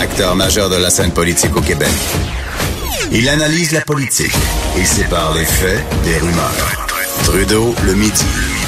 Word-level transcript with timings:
Acteur 0.00 0.34
majeur 0.36 0.70
de 0.70 0.76
la 0.76 0.90
scène 0.90 1.12
politique 1.12 1.56
au 1.56 1.60
Québec. 1.60 1.88
Il 3.12 3.28
analyse 3.28 3.72
la 3.72 3.80
politique 3.80 4.34
et 4.78 4.84
sépare 4.84 5.34
les 5.34 5.44
faits 5.44 5.84
des 6.04 6.18
rumeurs. 6.18 6.86
Trudeau 7.24 7.74
le 7.84 7.94
midi. 7.94 8.59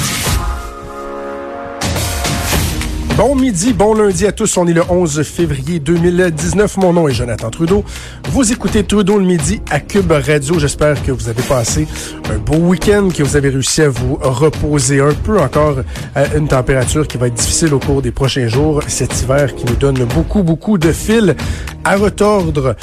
Bon 3.15 3.35
midi, 3.35 3.73
bon 3.73 3.93
lundi 3.93 4.25
à 4.25 4.31
tous. 4.31 4.57
On 4.57 4.65
est 4.65 4.73
le 4.73 4.81
11 4.89 5.21
février 5.21 5.79
2019. 5.79 6.77
Mon 6.77 6.93
nom 6.93 7.07
est 7.07 7.13
Jonathan 7.13 7.51
Trudeau. 7.51 7.83
Vous 8.31 8.51
écoutez 8.51 8.83
Trudeau 8.83 9.19
le 9.19 9.23
midi 9.23 9.61
à 9.69 9.79
Cube 9.79 10.11
Radio. 10.11 10.57
J'espère 10.57 11.01
que 11.03 11.11
vous 11.11 11.29
avez 11.29 11.43
passé 11.43 11.87
un 12.31 12.39
beau 12.39 12.55
week-end, 12.55 13.09
que 13.15 13.21
vous 13.21 13.35
avez 13.35 13.49
réussi 13.49 13.83
à 13.83 13.89
vous 13.89 14.15
reposer 14.15 14.99
un 14.99 15.13
peu 15.13 15.39
encore 15.39 15.77
à 16.15 16.35
une 16.35 16.47
température 16.47 17.07
qui 17.07 17.17
va 17.17 17.27
être 17.27 17.35
difficile 17.35 17.75
au 17.75 17.79
cours 17.79 18.01
des 18.01 18.11
prochains 18.11 18.47
jours. 18.47 18.81
Cet 18.87 19.21
hiver 19.21 19.53
qui 19.53 19.65
nous 19.65 19.75
donne 19.75 20.03
beaucoup, 20.05 20.41
beaucoup 20.41 20.79
de 20.79 20.91
fils 20.91 21.35
à 21.83 21.95
retordre. 21.97 22.75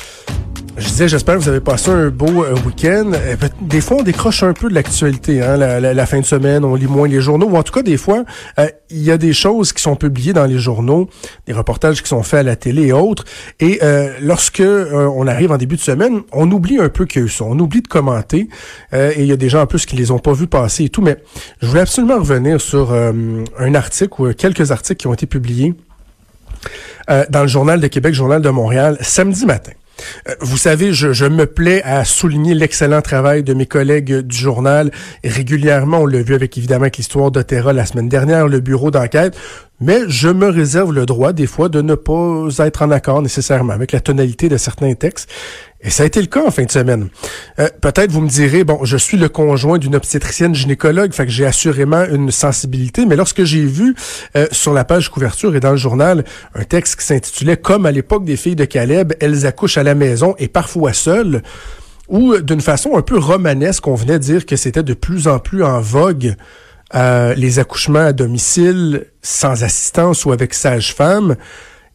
Je 0.81 0.89
disais, 0.89 1.09
j'espère 1.09 1.35
que 1.35 1.41
vous 1.41 1.49
avez 1.51 1.61
passé 1.61 1.91
un 1.91 2.09
beau 2.09 2.43
euh, 2.43 2.55
week-end. 2.65 3.13
Euh, 3.15 3.37
des 3.61 3.83
fois, 3.83 3.99
on 4.01 4.03
décroche 4.03 4.43
un 4.43 4.55
peu 4.55 4.71
de 4.71 4.75
l'actualité. 4.75 5.43
Hein, 5.43 5.59
la, 5.59 6.07
fin 6.07 6.21
de 6.21 6.25
semaine, 6.25 6.65
on 6.65 6.75
lit 6.75 6.87
moins 6.87 7.07
les 7.07 7.21
journaux. 7.21 7.49
Ou 7.49 7.57
en 7.57 7.63
tout 7.63 7.73
cas, 7.73 7.83
des 7.83 7.99
fois, 7.99 8.25
euh, 8.59 8.67
il 8.89 9.03
y 9.03 9.11
a 9.11 9.19
des 9.19 9.35
choses 9.35 9.75
qui 9.75 9.83
sont 9.83 9.95
publiées 9.95 10.33
dans 10.33 10.47
les 10.47 10.59
journaux, 10.59 11.11
des 11.47 11.53
reportages 11.53 12.03
qui 12.03 12.09
sont 12.09 12.23
faits 12.23 12.41
à 12.41 12.43
la 12.45 12.57
télé 12.57 12.87
et 12.87 12.93
autres. 12.95 13.27
Et 13.61 13.79
lorsque 14.23 14.63
on 14.63 15.27
arrive 15.27 15.53
en 15.53 15.59
début 15.59 15.77
de 15.77 15.81
semaine, 15.81 16.23
on 16.33 16.51
oublie 16.51 16.79
un 16.81 16.89
peu 16.89 17.05
qu'ils 17.05 17.29
sont. 17.29 17.49
On 17.51 17.59
oublie 17.59 17.83
de 17.83 17.89
commenter. 17.89 18.49
et 18.93 19.15
il 19.19 19.27
y 19.27 19.33
a 19.33 19.37
des 19.37 19.49
gens 19.49 19.61
en 19.61 19.67
plus 19.67 19.87
qui 19.87 19.97
les 19.97 20.11
ont 20.11 20.19
pas 20.19 20.33
vus 20.33 20.47
passer 20.47 20.85
et 20.85 20.89
tout. 20.89 21.03
Mais 21.03 21.19
je 21.61 21.69
voulais 21.69 21.83
absolument 21.83 22.19
revenir 22.19 22.61
sur 22.61 22.93
un 22.93 23.75
article 23.75 24.23
ou 24.23 24.33
quelques 24.33 24.73
articles 24.73 25.01
qui 25.01 25.07
ont 25.07 25.15
été 25.15 25.27
publiés 25.27 25.75
dans 27.09 27.43
le 27.43 27.49
Journal 27.49 27.81
de 27.81 27.87
Québec, 27.87 28.15
Journal 28.15 28.43
de 28.43 28.51
Montréal, 28.51 28.99
samedi 29.01 29.47
matin. 29.47 29.73
Euh, 30.29 30.35
vous 30.41 30.57
savez, 30.57 30.93
je, 30.93 31.25
me 31.27 31.47
plais 31.47 31.83
à 31.83 32.05
souligner 32.05 32.55
l'excellent 32.55 33.03
travail 33.03 33.43
de 33.43 33.55
mes 33.55 33.67
collègues 33.67 34.21
du 34.21 34.37
journal. 34.37 34.91
régulièrement, 35.25 36.01
on 36.01 36.07
l'a 36.07 36.23
vu 36.23 36.35
avec 36.35 36.57
évidemment 36.59 36.83
avec 36.83 36.97
l'histoire 36.97 37.31
d'Otera 37.31 37.73
la 37.73 37.87
semaine 37.87 38.09
dernière, 38.09 38.49
le 38.49 38.61
bureau 38.61 38.91
d'enquête. 38.91 39.37
Mais 39.81 40.01
je 40.09 40.29
me 40.29 40.49
réserve 40.49 40.93
le 40.93 41.07
droit, 41.07 41.33
des 41.33 41.47
fois, 41.47 41.71
de 41.71 41.81
ne 41.81 41.95
pas 41.95 42.49
être 42.59 42.83
en 42.83 42.91
accord 42.91 43.23
nécessairement 43.23 43.73
avec 43.73 43.93
la 43.93 44.01
tonalité 44.01 44.51
de 44.51 44.59
certains 44.59 44.93
textes. 44.93 45.31
Et 45.83 45.89
ça 45.89 46.03
a 46.03 46.07
été 46.07 46.21
le 46.21 46.27
cas 46.27 46.45
en 46.47 46.51
fin 46.51 46.65
de 46.65 46.71
semaine. 46.71 47.09
Euh, 47.59 47.69
peut-être 47.81 48.13
vous 48.13 48.21
me 48.21 48.29
direz, 48.29 48.65
bon, 48.65 48.85
je 48.85 48.99
suis 48.99 49.17
le 49.17 49.31
conjoint 49.31 49.79
d'une 49.79 49.97
obstétricienne 49.97 50.55
gynécologue, 50.55 51.15
fait 51.15 51.25
que 51.25 51.33
j'ai 51.33 51.47
assurément 51.47 52.05
une 52.05 52.31
sensibilité, 52.31 53.07
mais 53.07 53.17
lorsque 53.17 53.45
j'ai 53.45 53.65
vu 53.65 53.95
euh, 54.37 54.47
sur 54.53 54.75
la 54.75 54.85
page 54.85 55.09
couverture 55.09 55.57
et 55.57 55.61
dans 55.61 55.71
le 55.71 55.79
journal 55.79 56.25
un 56.55 56.65
texte 56.65 57.01
qui 57.01 57.07
s'intitulait 57.07 57.57
Comme 57.57 57.87
à 57.87 57.93
l'époque 57.93 58.25
des 58.25 58.37
filles 58.37 58.57
de 58.57 58.67
Caleb, 58.67 59.15
elles 59.21 59.47
accouchent 59.47 59.79
à 59.79 59.83
la 59.83 59.95
maison 59.95 60.35
et 60.39 60.49
parfois 60.49 60.93
seules, 60.93 61.43
ou 62.09 62.37
d'une 62.39 62.61
façon 62.61 62.97
un 62.97 63.03
peu 63.03 63.19
romanesque, 63.19 63.87
on 63.87 63.95
venait 63.95 64.19
dire 64.19 64.45
que 64.45 64.57
c'était 64.57 64.83
de 64.83 64.95
plus 64.95 65.29
en 65.29 65.39
plus 65.39 65.63
en 65.63 65.81
vogue 65.81 66.35
euh, 66.95 67.35
les 67.35 67.59
accouchements 67.59 68.01
à 68.01 68.13
domicile 68.13 69.07
sans 69.23 69.63
assistance 69.63 70.25
ou 70.25 70.33
avec 70.33 70.53
sage-femme 70.53 71.37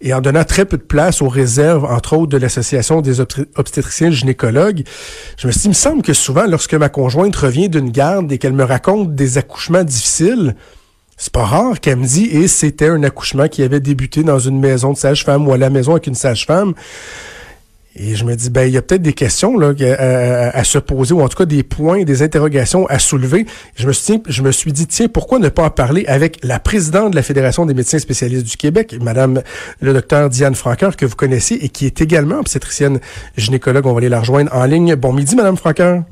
et 0.01 0.13
en 0.13 0.21
donnant 0.21 0.43
très 0.43 0.65
peu 0.65 0.77
de 0.77 0.83
place 0.83 1.21
aux 1.21 1.29
réserves, 1.29 1.85
entre 1.85 2.13
autres, 2.17 2.31
de 2.31 2.37
l'Association 2.37 3.01
des 3.01 3.21
obstétriciens 3.21 4.11
gynécologues, 4.11 4.83
je 5.37 5.47
me 5.47 5.51
suis 5.51 5.61
dit, 5.61 5.67
il 5.67 5.69
me 5.69 5.73
semble 5.73 6.01
que 6.01 6.13
souvent, 6.13 6.45
lorsque 6.45 6.73
ma 6.73 6.89
conjointe 6.89 7.35
revient 7.35 7.69
d'une 7.69 7.91
garde 7.91 8.31
et 8.31 8.37
qu'elle 8.37 8.53
me 8.53 8.63
raconte 8.63 9.15
des 9.15 9.37
accouchements 9.37 9.83
difficiles, 9.83 10.55
c'est 11.17 11.31
pas 11.31 11.45
rare 11.45 11.79
qu'elle 11.79 11.97
me 11.97 12.05
dit, 12.05 12.25
et 12.25 12.47
c'était 12.47 12.89
un 12.89 13.03
accouchement 13.03 13.47
qui 13.47 13.63
avait 13.63 13.79
débuté 13.79 14.23
dans 14.23 14.39
une 14.39 14.59
maison 14.59 14.91
de 14.91 14.97
sage-femme 14.97 15.47
ou 15.47 15.53
à 15.53 15.57
la 15.57 15.69
maison 15.69 15.91
avec 15.91 16.07
une 16.07 16.15
sage-femme. 16.15 16.73
Et 17.97 18.15
je 18.15 18.25
me 18.25 18.35
dis, 18.35 18.49
ben, 18.49 18.63
il 18.67 18.73
y 18.73 18.77
a 18.77 18.81
peut-être 18.81 19.01
des 19.01 19.13
questions 19.13 19.57
là, 19.57 19.71
à, 20.53 20.63
se 20.65 20.77
poser, 20.77 21.13
ou 21.13 21.21
en 21.21 21.29
tout 21.29 21.37
cas 21.37 21.45
des 21.45 21.63
points, 21.63 22.03
des 22.03 22.23
interrogations 22.23 22.85
à 22.87 22.99
soulever. 22.99 23.45
Je 23.77 23.87
me 23.87 23.93
suis, 23.93 24.21
je 24.27 24.41
me 24.41 24.51
suis 24.51 24.73
dit, 24.73 24.85
tiens, 24.85 25.07
pourquoi 25.07 25.39
ne 25.39 25.47
pas 25.47 25.63
en 25.63 25.69
parler 25.69 26.05
avec 26.07 26.39
la 26.43 26.59
présidente 26.59 27.11
de 27.11 27.15
la 27.15 27.23
Fédération 27.23 27.65
des 27.65 27.73
médecins 27.73 27.99
spécialistes 27.99 28.45
du 28.45 28.57
Québec, 28.57 28.95
Madame 29.01 29.41
le 29.79 29.93
docteur 29.93 30.29
Diane 30.29 30.55
Franqueur, 30.55 30.97
que 30.97 31.05
vous 31.05 31.15
connaissez 31.15 31.55
et 31.55 31.69
qui 31.69 31.85
est 31.85 32.01
également 32.01 32.39
obstétricienne 32.39 32.99
gynécologue. 33.37 33.85
On 33.85 33.93
va 33.93 33.99
aller 33.99 34.09
la 34.09 34.19
rejoindre 34.19 34.53
en 34.53 34.65
ligne. 34.65 34.95
Bon 34.95 35.13
midi, 35.13 35.35
Madame 35.37 35.55
Franqueur. 35.55 36.03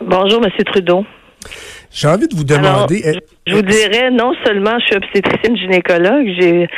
Bonjour, 0.00 0.40
Monsieur 0.40 0.64
Trudeau. 0.64 1.04
J'ai 1.92 2.08
envie 2.08 2.26
de 2.28 2.34
vous 2.34 2.44
demander. 2.44 3.02
je 3.04 3.20
vous 3.48 3.62
dirais, 3.62 4.10
non 4.10 4.32
seulement 4.44 4.78
je 4.80 4.86
suis 4.86 4.96
obstétricienne 4.96 5.56
gynécologue, 5.56 6.28
j'ai 6.38 6.68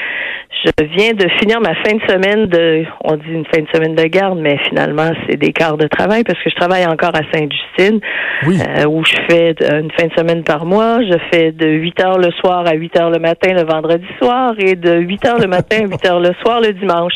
je 0.65 0.84
viens 0.84 1.12
de 1.12 1.28
finir 1.41 1.61
ma 1.61 1.75
fin 1.75 1.97
de 1.97 2.03
semaine 2.09 2.47
de, 2.47 2.84
on 3.03 3.17
dit 3.17 3.33
une 3.33 3.45
fin 3.47 3.62
de 3.62 3.69
semaine 3.75 3.95
de 3.95 4.05
garde, 4.05 4.39
mais 4.39 4.59
finalement 4.69 5.11
c'est 5.27 5.37
des 5.37 5.53
quarts 5.53 5.77
de 5.77 5.89
travail 5.89 6.23
parce 6.25 6.39
que 6.41 6.50
je 6.50 6.55
travaille 6.55 6.87
encore 6.87 7.15
à 7.15 7.23
Sainte-Justine, 7.33 8.00
euh, 8.45 8.84
où 8.87 9.05
je 9.05 9.17
fais 9.28 9.55
une 9.61 9.91
fin 9.91 10.06
de 10.06 10.12
semaine 10.17 10.45
par 10.45 10.65
mois. 10.65 11.03
Je 11.03 11.19
fais 11.33 11.53
de 11.53 11.67
8 11.67 12.00
heures 12.05 12.19
le 12.19 12.31
soir 12.33 12.65
à 12.67 12.75
8 12.75 12.97
heures 12.97 13.11
le 13.11 13.19
matin 13.19 13.55
le 13.55 13.65
vendredi 13.65 14.06
soir 14.21 14.55
et 14.59 14.77
de 14.77 14.99
8 14.99 15.27
heures 15.27 15.39
le 15.41 15.49
matin 15.49 15.79
à 15.84 15.87
8 15.87 16.06
heures 16.06 16.21
le 16.21 16.33
soir 16.43 16.61
le 16.61 16.73
dimanche. 16.73 17.15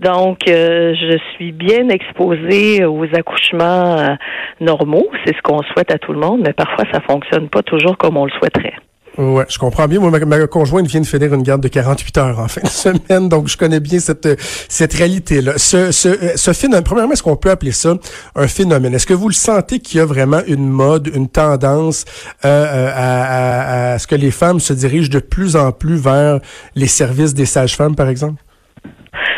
Donc 0.00 0.48
euh, 0.48 0.94
je 0.94 1.18
suis 1.34 1.52
bien 1.52 1.88
exposée 1.90 2.84
aux 2.84 3.06
accouchements 3.14 3.98
euh, 3.98 4.14
normaux. 4.60 5.08
C'est 5.24 5.36
ce 5.36 5.42
qu'on 5.42 5.62
souhaite 5.62 5.92
à 5.92 5.98
tout 5.98 6.12
le 6.12 6.18
monde, 6.18 6.40
mais 6.44 6.54
parfois 6.54 6.84
ça 6.92 7.00
fonctionne 7.00 7.48
pas 7.48 7.62
toujours 7.62 7.96
comme 7.98 8.16
on 8.16 8.24
le 8.24 8.32
souhaiterait. 8.32 8.74
Ouais, 9.20 9.44
je 9.50 9.58
comprends 9.58 9.86
bien. 9.86 10.00
Moi, 10.00 10.10
ma, 10.10 10.46
conjointe 10.46 10.86
vient 10.86 11.02
de 11.02 11.06
finir 11.06 11.34
une 11.34 11.42
garde 11.42 11.62
de 11.62 11.68
48 11.68 12.18
heures 12.18 12.38
en 12.38 12.48
fin 12.48 12.62
de 12.62 12.66
semaine, 12.68 13.28
donc 13.28 13.48
je 13.48 13.56
connais 13.58 13.80
bien 13.80 13.98
cette 13.98 14.40
cette 14.40 14.94
réalité-là. 14.94 15.58
Ce, 15.58 15.92
ce, 15.92 16.36
ce 16.36 16.52
phénomène, 16.54 16.84
premièrement, 16.84 17.12
est-ce 17.12 17.22
qu'on 17.22 17.36
peut 17.36 17.50
appeler 17.50 17.72
ça 17.72 17.94
un 18.34 18.48
phénomène? 18.48 18.94
Est-ce 18.94 19.06
que 19.06 19.12
vous 19.12 19.28
le 19.28 19.34
sentez 19.34 19.78
qu'il 19.80 19.98
y 19.98 20.00
a 20.00 20.06
vraiment 20.06 20.40
une 20.46 20.66
mode, 20.66 21.10
une 21.14 21.28
tendance 21.28 22.06
euh, 22.46 22.48
euh 22.48 22.90
à, 22.94 23.92
à, 23.92 23.98
ce 23.98 24.06
que 24.06 24.14
les 24.14 24.30
femmes 24.30 24.58
se 24.58 24.72
dirigent 24.72 25.10
de 25.10 25.18
plus 25.18 25.54
en 25.54 25.70
plus 25.70 25.96
vers 25.96 26.40
les 26.74 26.86
services 26.86 27.34
des 27.34 27.46
sages-femmes, 27.46 27.96
par 27.96 28.08
exemple? 28.08 28.42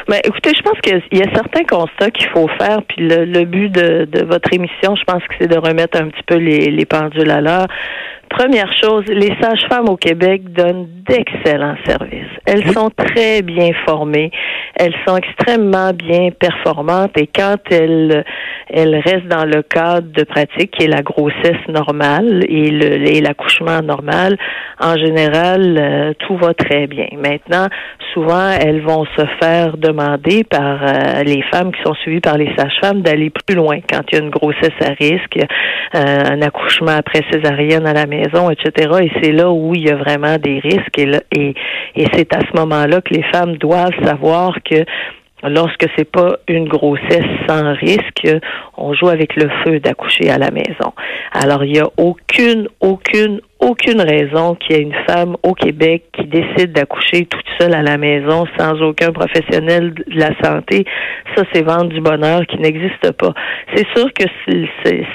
Ben, 0.08 0.20
écoutez, 0.24 0.52
je 0.54 0.62
pense 0.62 0.78
qu'il 0.80 1.00
y 1.12 1.22
a 1.22 1.34
certains 1.34 1.64
constats 1.64 2.10
qu'il 2.10 2.28
faut 2.28 2.48
faire, 2.58 2.82
puis 2.88 3.08
le, 3.08 3.24
le 3.24 3.44
but 3.44 3.68
de, 3.70 4.04
de, 4.04 4.24
votre 4.24 4.52
émission, 4.52 4.94
je 4.94 5.04
pense 5.04 5.22
que 5.22 5.34
c'est 5.40 5.48
de 5.48 5.58
remettre 5.58 6.00
un 6.00 6.08
petit 6.08 6.22
peu 6.26 6.36
les, 6.36 6.70
les 6.70 6.84
pendules 6.84 7.30
à 7.30 7.40
l'heure. 7.40 7.66
Première 8.38 8.72
chose, 8.82 9.04
les 9.08 9.36
sages-femmes 9.42 9.90
au 9.90 9.96
Québec 9.96 10.42
donnent 10.54 10.88
d'excellents 11.06 11.76
services. 11.86 12.32
Elles 12.46 12.72
sont 12.72 12.88
très 12.88 13.42
bien 13.42 13.70
formées, 13.84 14.30
elles 14.74 14.94
sont 15.06 15.18
extrêmement 15.18 15.92
bien 15.92 16.30
performantes 16.30 17.10
et 17.18 17.26
quand 17.26 17.58
elles, 17.70 18.24
elles 18.70 18.96
restent 19.04 19.28
dans 19.28 19.44
le 19.44 19.62
cadre 19.62 20.08
de 20.12 20.24
pratique 20.24 20.70
qui 20.70 20.84
est 20.84 20.88
la 20.88 21.02
grossesse 21.02 21.68
normale 21.68 22.42
et, 22.48 22.70
le, 22.70 23.20
l'accouchement 23.20 23.82
normal, 23.82 24.38
en 24.80 24.96
général, 24.96 25.76
euh, 25.78 26.12
tout 26.20 26.36
va 26.38 26.54
très 26.54 26.86
bien. 26.86 27.08
Maintenant, 27.18 27.68
souvent, 28.14 28.50
elles 28.58 28.80
vont 28.80 29.04
se 29.04 29.26
faire 29.40 29.76
demander 29.76 30.42
par 30.44 30.82
euh, 30.82 31.22
les 31.22 31.42
femmes 31.52 31.70
qui 31.72 31.82
sont 31.82 31.94
suivies 31.94 32.20
par 32.20 32.38
les 32.38 32.50
sages-femmes 32.56 33.02
d'aller 33.02 33.30
plus 33.30 33.56
loin 33.56 33.78
quand 33.88 34.00
il 34.10 34.18
y 34.18 34.20
a 34.20 34.24
une 34.24 34.30
grossesse 34.30 34.70
à 34.80 34.94
risque, 34.98 35.38
euh, 35.94 35.98
un 36.30 36.40
accouchement 36.40 36.96
après 36.96 37.20
césarienne 37.30 37.86
à 37.86 37.92
la 37.92 38.06
maison 38.06 38.21
etc. 38.50 38.90
Et 39.02 39.10
c'est 39.22 39.32
là 39.32 39.50
où 39.50 39.74
il 39.74 39.82
y 39.82 39.90
a 39.90 39.96
vraiment 39.96 40.36
des 40.38 40.58
risques. 40.58 40.98
Et, 40.98 41.54
c'est 42.14 42.34
à 42.34 42.40
ce 42.40 42.58
moment-là 42.58 43.00
que 43.00 43.14
les 43.14 43.24
femmes 43.32 43.56
doivent 43.56 43.94
savoir 44.04 44.56
que 44.62 44.84
lorsque 45.42 45.86
c'est 45.96 46.10
pas 46.10 46.36
une 46.48 46.68
grossesse 46.68 47.26
sans 47.48 47.74
risque, 47.74 48.28
on 48.76 48.94
joue 48.94 49.08
avec 49.08 49.36
le 49.36 49.48
feu 49.64 49.80
d'accoucher 49.80 50.30
à 50.30 50.38
la 50.38 50.50
maison. 50.50 50.92
Alors 51.32 51.64
il 51.64 51.76
y 51.76 51.80
a 51.80 51.88
aucune, 51.96 52.68
aucune, 52.80 53.40
aucune 53.62 54.00
raison 54.00 54.56
qu'il 54.56 54.76
y 54.76 54.78
ait 54.80 54.82
une 54.82 54.94
femme 55.08 55.36
au 55.42 55.54
Québec 55.54 56.02
qui 56.12 56.26
décide 56.26 56.72
d'accoucher 56.72 57.26
toute 57.26 57.46
seule 57.60 57.74
à 57.74 57.82
la 57.82 57.96
maison 57.96 58.44
sans 58.58 58.80
aucun 58.82 59.12
professionnel 59.12 59.94
de 59.94 60.18
la 60.18 60.30
santé. 60.42 60.84
Ça, 61.36 61.44
c'est 61.52 61.62
vendre 61.62 61.88
du 61.88 62.00
bonheur 62.00 62.44
qui 62.46 62.58
n'existe 62.58 63.12
pas. 63.12 63.32
C'est 63.74 63.86
sûr 63.96 64.12
que 64.12 64.24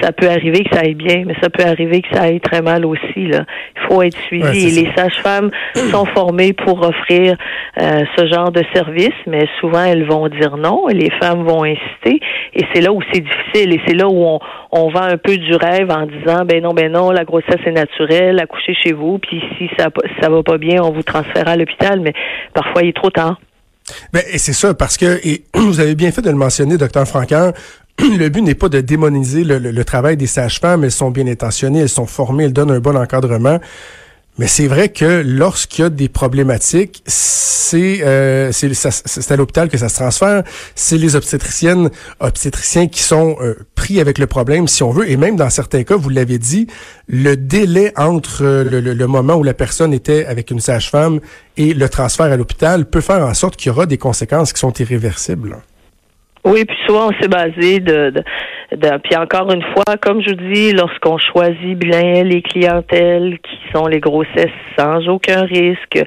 ça 0.01 0.11
peut 0.13 0.29
arriver 0.29 0.63
que 0.63 0.75
ça 0.75 0.81
aille 0.83 0.95
bien, 0.95 1.23
mais 1.25 1.35
ça 1.41 1.49
peut 1.49 1.63
arriver 1.65 2.01
que 2.01 2.07
ça 2.15 2.23
aille 2.23 2.39
très 2.39 2.61
mal 2.61 2.85
aussi. 2.85 3.27
Là. 3.27 3.43
Il 3.75 3.81
faut 3.87 4.01
être 4.01 4.17
suivi. 4.27 4.67
et 4.67 4.81
les 4.81 4.91
sages-femmes 4.95 5.51
sont 5.91 6.05
formées 6.05 6.53
pour 6.53 6.81
offrir 6.81 7.35
euh, 7.81 8.03
ce 8.17 8.27
genre 8.27 8.51
de 8.51 8.63
service, 8.73 9.15
mais 9.27 9.45
souvent 9.59 9.83
elles 9.83 10.05
vont 10.05 10.27
dire 10.29 10.57
non 10.57 10.87
et 10.89 10.93
les 10.93 11.11
femmes 11.21 11.43
vont 11.43 11.63
insister. 11.63 12.19
Et 12.53 12.63
c'est 12.73 12.81
là 12.81 12.93
où 12.93 13.01
c'est 13.11 13.21
difficile 13.21 13.73
et 13.73 13.81
c'est 13.85 13.93
là 13.93 14.07
où 14.07 14.23
on, 14.23 14.39
on 14.71 14.89
vend 14.89 15.03
un 15.03 15.17
peu 15.17 15.37
du 15.37 15.55
rêve 15.55 15.89
en 15.89 16.05
disant 16.05 16.45
ben 16.45 16.61
non, 16.61 16.73
ben 16.73 16.91
non, 16.91 17.11
la 17.11 17.25
grossesse 17.25 17.61
est 17.65 17.71
naturelle 17.71 18.39
accoucher 18.39 18.73
chez 18.73 18.93
vous, 18.93 19.19
puis 19.19 19.41
si 19.57 19.69
ça 19.77 19.89
ça 20.21 20.29
va 20.29 20.43
pas 20.43 20.57
bien, 20.57 20.81
on 20.83 20.91
vous 20.91 21.03
transfère 21.03 21.47
à 21.47 21.55
l'hôpital, 21.55 21.99
mais 21.99 22.13
parfois 22.53 22.83
il 22.83 22.89
est 22.89 22.95
trop 22.95 23.09
tard. 23.09 23.39
Ben, 24.13 24.21
et 24.31 24.37
c'est 24.37 24.53
ça, 24.53 24.73
parce 24.73 24.97
que, 24.97 25.19
et 25.25 25.43
vous 25.53 25.79
avez 25.79 25.95
bien 25.95 26.11
fait 26.11 26.21
de 26.21 26.29
le 26.29 26.35
mentionner, 26.35 26.77
docteur 26.77 27.07
Franquin, 27.07 27.53
le 27.99 28.29
but 28.29 28.41
n'est 28.41 28.55
pas 28.55 28.69
de 28.69 28.81
démoniser 28.81 29.43
le, 29.43 29.83
travail 29.83 30.17
des 30.17 30.27
sages-femmes, 30.27 30.83
elles 30.83 30.91
sont 30.91 31.11
bien 31.11 31.27
intentionnées, 31.27 31.79
elles 31.79 31.89
sont 31.89 32.05
formées, 32.05 32.45
elles 32.45 32.53
donnent 32.53 32.71
un 32.71 32.79
bon 32.79 32.95
encadrement. 32.95 33.59
Mais 34.37 34.47
c'est 34.47 34.67
vrai 34.67 34.89
que 34.89 35.23
lorsqu'il 35.25 35.81
y 35.81 35.85
a 35.85 35.89
des 35.89 36.09
problématiques, 36.09 37.01
c'est 37.07 38.01
euh, 38.03 38.51
c'est 38.51 39.31
à 39.31 39.35
l'hôpital 39.35 39.67
que 39.67 39.77
ça 39.77 39.89
se 39.89 39.95
transfère. 39.95 40.43
C'est 40.75 40.97
les 40.97 41.15
obstétriciennes, 41.15 41.89
obstétriciens 42.19 42.87
qui 42.87 43.01
sont 43.01 43.35
euh, 43.41 43.55
pris 43.75 43.99
avec 43.99 44.19
le 44.19 44.27
problème, 44.27 44.67
si 44.67 44.83
on 44.83 44.91
veut. 44.91 45.09
Et 45.09 45.17
même 45.17 45.37
dans 45.37 45.49
certains 45.49 45.83
cas, 45.83 45.95
vous 45.95 46.09
l'avez 46.09 46.37
dit, 46.37 46.67
le 47.07 47.35
délai 47.35 47.93
entre 47.97 48.43
euh, 48.43 48.63
le, 48.63 48.79
le, 48.79 49.07
moment 49.07 49.35
où 49.35 49.43
la 49.43 49.55
personne 49.55 49.93
était 49.93 50.25
avec 50.25 50.51
une 50.51 50.59
sage-femme 50.59 51.19
et 51.57 51.73
le 51.73 51.89
transfert 51.89 52.27
à 52.27 52.37
l'hôpital 52.37 52.85
peut 52.85 53.01
faire 53.01 53.25
en 53.25 53.33
sorte 53.33 53.55
qu'il 53.55 53.67
y 53.67 53.71
aura 53.71 53.87
des 53.87 53.97
conséquences 53.97 54.53
qui 54.53 54.59
sont 54.59 54.73
irréversibles. 54.73 55.57
Oui, 56.49 56.63
puis 56.63 56.77
souvent 56.85 57.09
on 57.09 57.21
s'est 57.21 57.27
basé 57.27 57.81
de, 57.81 58.09
de, 58.09 58.23
puis 59.03 59.17
encore 59.17 59.51
une 59.51 59.63
fois, 59.63 59.97
comme 60.01 60.21
je 60.21 60.29
vous 60.29 60.53
dis, 60.53 60.71
lorsqu'on 60.71 61.17
choisit 61.17 61.77
bien 61.77 62.23
les 62.23 62.41
clientèles 62.41 63.37
qui 63.43 63.57
sont 63.73 63.85
les 63.87 63.99
grossesses 63.99 64.47
sans 64.77 65.05
aucun 65.09 65.41
risque, 65.43 66.01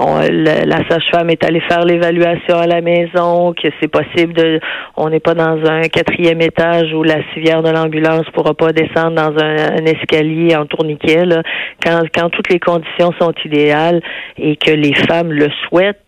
la, 0.00 0.88
sage-femme 0.88 1.30
est 1.30 1.44
allée 1.44 1.60
faire 1.60 1.84
l'évaluation 1.84 2.58
à 2.58 2.66
la 2.66 2.80
maison, 2.80 3.52
que 3.52 3.68
c'est 3.80 3.86
possible 3.86 4.32
de, 4.32 4.58
on 4.96 5.10
n'est 5.10 5.20
pas 5.20 5.34
dans 5.34 5.64
un 5.64 5.82
quatrième 5.82 6.40
étage 6.40 6.92
où 6.92 7.04
la 7.04 7.22
civière 7.32 7.62
de 7.62 7.70
l'ambulance 7.70 8.28
pourra 8.32 8.54
pas 8.54 8.72
descendre 8.72 9.14
dans 9.14 9.40
un, 9.40 9.84
escalier 9.84 10.56
en 10.56 10.66
tourniquet. 10.66 11.24
Là. 11.24 11.42
Quand, 11.84 12.02
quand 12.12 12.30
toutes 12.30 12.50
les 12.50 12.58
conditions 12.58 13.12
sont 13.20 13.32
idéales 13.44 14.00
et 14.38 14.56
que 14.56 14.72
les 14.72 14.94
femmes 14.94 15.32
le 15.32 15.48
souhaitent, 15.68 16.03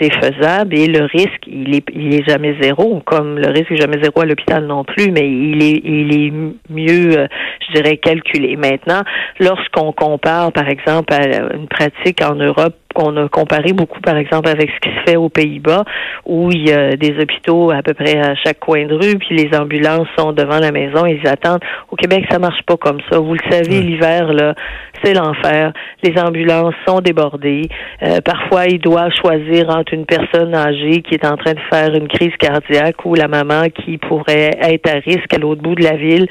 c'est 0.00 0.12
faisable 0.12 0.76
et 0.76 0.86
le 0.86 1.04
risque, 1.04 1.46
il 1.46 1.74
est, 1.74 1.84
il 1.92 2.14
est 2.14 2.28
jamais 2.28 2.56
zéro, 2.60 3.02
comme 3.04 3.38
le 3.38 3.48
risque 3.48 3.70
est 3.72 3.76
jamais 3.76 4.00
zéro 4.02 4.20
à 4.20 4.26
l'hôpital 4.26 4.64
non 4.66 4.84
plus, 4.84 5.10
mais 5.10 5.28
il 5.28 5.62
est, 5.62 5.80
il 5.84 6.26
est 6.26 6.32
mieux, 6.70 7.18
euh, 7.18 7.26
je 7.66 7.74
dirais, 7.74 7.96
calculé. 7.96 8.56
Maintenant, 8.56 9.02
lorsqu'on 9.40 9.92
compare, 9.92 10.52
par 10.52 10.68
exemple, 10.68 11.12
à 11.12 11.54
une 11.54 11.68
pratique 11.68 12.22
en 12.22 12.34
Europe 12.34 12.76
on 12.98 13.16
a 13.16 13.28
comparé 13.28 13.72
beaucoup, 13.72 14.00
par 14.00 14.16
exemple, 14.16 14.48
avec 14.48 14.70
ce 14.70 14.80
qui 14.80 14.94
se 14.94 15.10
fait 15.10 15.16
aux 15.16 15.28
Pays-Bas, 15.28 15.84
où 16.26 16.50
il 16.50 16.68
y 16.68 16.72
a 16.72 16.96
des 16.96 17.18
hôpitaux 17.20 17.70
à 17.70 17.82
peu 17.82 17.94
près 17.94 18.18
à 18.18 18.34
chaque 18.34 18.58
coin 18.58 18.86
de 18.86 18.94
rue, 18.94 19.18
puis 19.18 19.36
les 19.36 19.56
ambulances 19.56 20.08
sont 20.18 20.32
devant 20.32 20.58
la 20.58 20.72
maison, 20.72 21.06
ils 21.06 21.26
attendent. 21.26 21.62
Au 21.90 21.96
Québec, 21.96 22.24
ça 22.30 22.38
marche 22.38 22.62
pas 22.66 22.76
comme 22.76 23.00
ça. 23.10 23.18
Vous 23.18 23.34
le 23.34 23.50
savez, 23.50 23.80
l'hiver, 23.80 24.32
là, 24.32 24.54
c'est 25.02 25.14
l'enfer. 25.14 25.72
Les 26.02 26.20
ambulances 26.20 26.74
sont 26.86 27.00
débordées. 27.00 27.68
Euh, 28.02 28.20
parfois, 28.20 28.66
ils 28.66 28.80
doivent 28.80 29.12
choisir 29.12 29.70
entre 29.70 29.94
une 29.94 30.06
personne 30.06 30.54
âgée 30.54 31.02
qui 31.02 31.14
est 31.14 31.26
en 31.26 31.36
train 31.36 31.52
de 31.52 31.60
faire 31.70 31.94
une 31.94 32.08
crise 32.08 32.34
cardiaque 32.38 33.04
ou 33.04 33.14
la 33.14 33.28
maman 33.28 33.64
qui 33.68 33.98
pourrait 33.98 34.58
être 34.60 34.90
à 34.90 34.98
risque 34.98 35.32
à 35.32 35.38
l'autre 35.38 35.62
bout 35.62 35.74
de 35.74 35.84
la 35.84 35.96
ville 35.96 36.26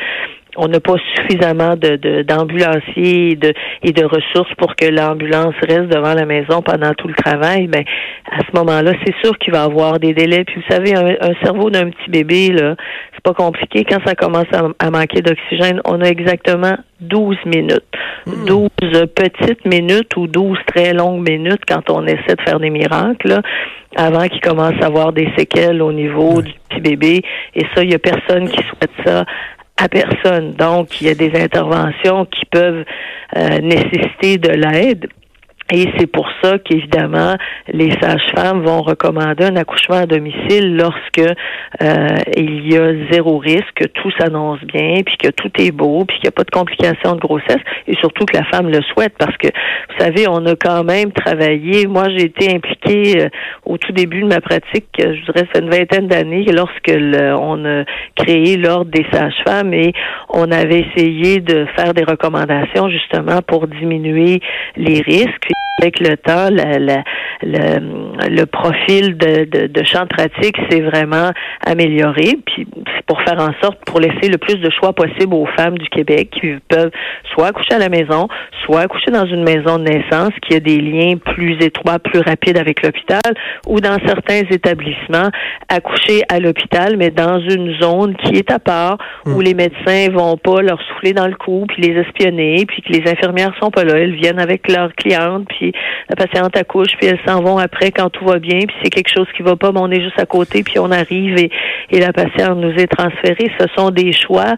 on 0.58 0.68
n'a 0.68 0.80
pas 0.80 0.96
suffisamment 1.16 1.76
de 1.76 2.24
d'ambulanciers 2.24 3.32
et 3.32 3.36
de, 3.36 3.54
et 3.84 3.92
de 3.92 4.04
ressources 4.04 4.54
pour 4.58 4.76
que 4.76 4.86
l'ambulance 4.86 5.54
reste 5.62 5.88
devant 5.88 6.14
la 6.14 6.26
maison 6.26 6.62
pendant 6.62 6.94
tout 6.96 7.08
le 7.08 7.14
travail, 7.14 7.68
mais 7.68 7.86
à 8.32 8.40
ce 8.40 8.60
moment-là, 8.60 8.94
c'est 9.06 9.16
sûr 9.24 9.38
qu'il 9.38 9.54
va 9.54 9.60
y 9.60 9.66
avoir 9.66 10.00
des 10.00 10.14
délais. 10.14 10.44
Puis 10.44 10.62
vous 10.62 10.74
savez, 10.74 10.96
un, 10.96 11.34
cerveau 11.44 11.70
d'un 11.70 11.90
petit 11.90 12.10
bébé, 12.10 12.50
là, 12.50 12.76
c'est 13.14 13.24
pas 13.24 13.34
compliqué. 13.34 13.86
Quand 13.86 14.00
ça 14.06 14.16
commence 14.16 14.48
à, 14.52 14.92
manquer 14.92 15.22
d'oxygène, 15.22 15.82
on 15.86 16.02
a 16.02 16.08
exactement 16.08 16.78
12 17.02 17.38
minutes. 17.46 17.84
12 18.26 18.70
hmm. 18.82 19.06
petites 19.16 19.66
minutes 19.66 20.16
ou 20.18 20.28
12 20.28 20.58
très 20.74 20.94
longues 20.94 21.28
minutes 21.28 21.62
quand 21.68 21.90
on 21.90 22.06
essaie 22.06 22.36
de 22.36 22.42
faire 22.42 22.60
des 22.60 22.70
miracles, 22.70 23.42
avant 23.96 24.28
qu'il 24.28 24.42
commence 24.42 24.74
à 24.82 24.88
avoir 24.88 25.14
des 25.14 25.30
séquelles 25.38 25.82
au 25.82 25.92
niveau 25.92 26.42
du 26.42 26.52
petit 26.70 26.82
bébé. 26.82 27.22
Et 27.56 27.64
ça, 27.76 27.84
il 27.84 27.92
y 27.92 27.96
a 27.96 28.00
personne 28.00 28.50
qui 28.50 28.62
souhaite 28.64 28.92
ça 29.06 29.26
à 29.78 29.90
personne. 29.90 30.54
Donc, 30.54 31.02
il 31.02 31.08
y 31.08 31.10
a 31.10 31.16
des 31.16 31.34
interventions 31.40 32.26
qui 32.26 32.46
peuvent 32.46 32.84
euh, 33.36 33.60
nécessiter 33.60 34.38
de 34.38 34.50
l'aide. 34.50 35.08
Et 35.74 35.86
c'est 35.98 36.08
pour 36.08 36.30
ça 36.42 36.60
qu'évidemment, 36.60 37.36
les 37.68 37.92
sages-femmes 38.00 38.62
vont 38.62 38.82
recommander 38.82 39.44
un 39.44 39.58
accouchement 39.58 39.98
à 39.98 40.06
domicile 40.06 40.78
lorsque 40.78 41.20
euh, 41.20 42.08
il 42.38 42.72
y 42.72 42.78
a 42.78 42.94
zéro 43.12 43.38
risque, 43.38 43.74
que 43.76 43.86
tout 43.86 44.10
s'annonce 44.18 44.62
bien, 44.62 45.02
puis 45.06 45.18
que 45.18 45.28
tout 45.30 45.52
est 45.60 45.72
beau, 45.72 46.06
puis 46.06 46.18
qu'il 46.18 46.28
n'y 46.28 46.30
a 46.30 46.32
pas 46.32 46.46
de 46.46 46.52
complications 46.52 47.16
de 47.16 47.20
grossesse, 47.20 47.62
et 47.86 47.96
surtout 47.98 48.26
que 48.26 48.38
la 48.38 48.46
femme 48.46 48.70
le 48.70 48.82
souhaite, 48.94 49.14
parce 49.20 49.36
que, 49.36 49.48
vous 49.48 50.00
savez, 50.00 50.26
on 50.30 50.46
a 50.46 50.56
quand 50.56 50.86
même 50.86 51.12
travaillé. 51.12 51.86
Moi, 51.86 52.06
j'ai 52.16 52.26
été 52.26 52.56
impliquée 52.56 53.24
euh, 53.24 53.30
au 53.66 53.78
tout 53.78 53.92
début 53.92 54.22
de 54.22 54.28
ma 54.28 54.40
pratique, 54.40 54.88
je 54.98 55.26
dirais, 55.26 55.48
c'est 55.52 55.62
une 55.62 55.70
vingtaine 55.70 56.08
d'années, 56.08 56.46
lorsque 56.46 56.90
on 56.90 57.66
a 57.66 57.84
créé 58.16 58.56
l'ordre 58.56 58.90
des 58.92 59.06
sages-femmes, 59.12 59.74
et 59.74 59.92
on 60.30 60.50
avait 60.50 60.86
essayé 60.96 61.42
de 61.42 61.66
faire 61.76 61.94
des 61.94 62.06
recommandations 62.06 62.90
justement 62.90 63.42
pour 63.46 63.68
diminuer 63.68 64.40
les 64.78 65.02
risques 65.02 65.52
avec 65.80 66.00
le 66.00 66.18
temps, 66.18 66.50
le, 66.50 67.04
le, 67.44 68.46
profil 68.46 69.16
de, 69.16 69.46
de, 69.46 69.68
de 69.68 69.84
champ 69.84 70.04
de 70.04 70.08
pratique 70.08 70.58
s'est 70.70 70.82
vraiment 70.82 71.32
amélioré. 71.66 72.40
Puis 72.46 72.68
c'est 72.96 73.06
pour 73.06 73.22
faire 73.22 73.40
en 73.40 73.52
sorte, 73.62 73.78
pour 73.86 74.00
laisser 74.00 74.28
le 74.28 74.40
plus 74.40 74.56
de 74.56 74.70
choix 74.72 74.94
possible 74.94 75.36
aux 75.36 75.46
femmes 75.56 75.78
du 75.78 75.88
Québec 75.90 76.30
qui 76.32 76.56
peuvent 76.68 76.90
soit 77.32 77.48
accoucher 77.48 77.76
à 77.76 77.80
la 77.80 77.90
maison, 77.90 78.28
soit 78.66 78.82
accoucher 78.82 79.12
dans 79.12 79.26
une 79.26 79.44
maison 79.44 79.78
de 79.78 79.84
naissance 79.84 80.32
qui 80.42 80.56
a 80.56 80.60
des 80.60 80.80
liens 80.80 81.18
plus 81.18 81.58
étroits, 81.62 82.00
plus 82.00 82.22
rapides 82.22 82.58
avec 82.58 82.82
l'hôpital, 82.82 83.34
ou 83.68 83.80
dans 83.80 83.98
certains 84.06 84.42
établissements, 84.50 85.30
accoucher 85.70 86.24
à 86.30 86.40
l'hôpital, 86.40 86.98
mais 86.98 87.12
dans 87.12 87.40
une 87.40 87.80
zone 87.80 88.16
qui 88.16 88.38
est 88.38 88.52
à 88.52 88.58
part, 88.58 88.98
où 89.28 89.40
hmm. 89.40 89.42
les 89.42 89.54
médecins 89.54 90.10
vont 90.12 90.38
pas 90.38 90.62
leur 90.62 90.82
souffler 90.82 91.14
dans 91.14 91.28
le 91.28 91.36
cou, 91.36 91.66
puis 91.68 91.84
les 91.84 92.02
espionner, 92.02 92.66
puis 92.66 92.82
que 92.82 92.92
les 92.94 93.10
infirmières 93.10 93.54
sont 93.62 93.70
pas 93.70 93.84
là, 93.84 93.96
elles 93.96 94.16
viennent 94.16 94.40
avec 94.40 94.68
leurs 94.68 94.94
clientes, 94.94 95.47
puis 95.48 95.72
la 96.10 96.16
patiente 96.16 96.56
accouche, 96.56 96.96
puis 96.98 97.08
elles 97.08 97.20
s'en 97.26 97.42
vont 97.42 97.58
après 97.58 97.92
quand 97.92 98.10
tout 98.10 98.26
va 98.26 98.40
bien, 98.40 98.60
puis 98.60 98.76
c'est 98.84 98.90
quelque 98.90 99.12
chose 99.14 99.28
qui 99.36 99.44
va 99.44 99.56
pas, 99.56 99.72
mais 99.72 99.80
on 99.82 99.92
est 99.92 100.02
juste 100.02 100.20
à 100.20 100.26
côté, 100.26 100.64
puis 100.64 100.80
on 100.80 100.92
arrive 100.92 101.38
et, 101.38 101.50
et 101.92 102.00
la 102.00 102.14
patiente 102.14 102.58
nous 102.58 102.74
est 102.74 102.88
transférée. 102.88 103.52
Ce 103.60 103.66
sont 103.76 103.92
des 103.92 104.12
choix 104.12 104.56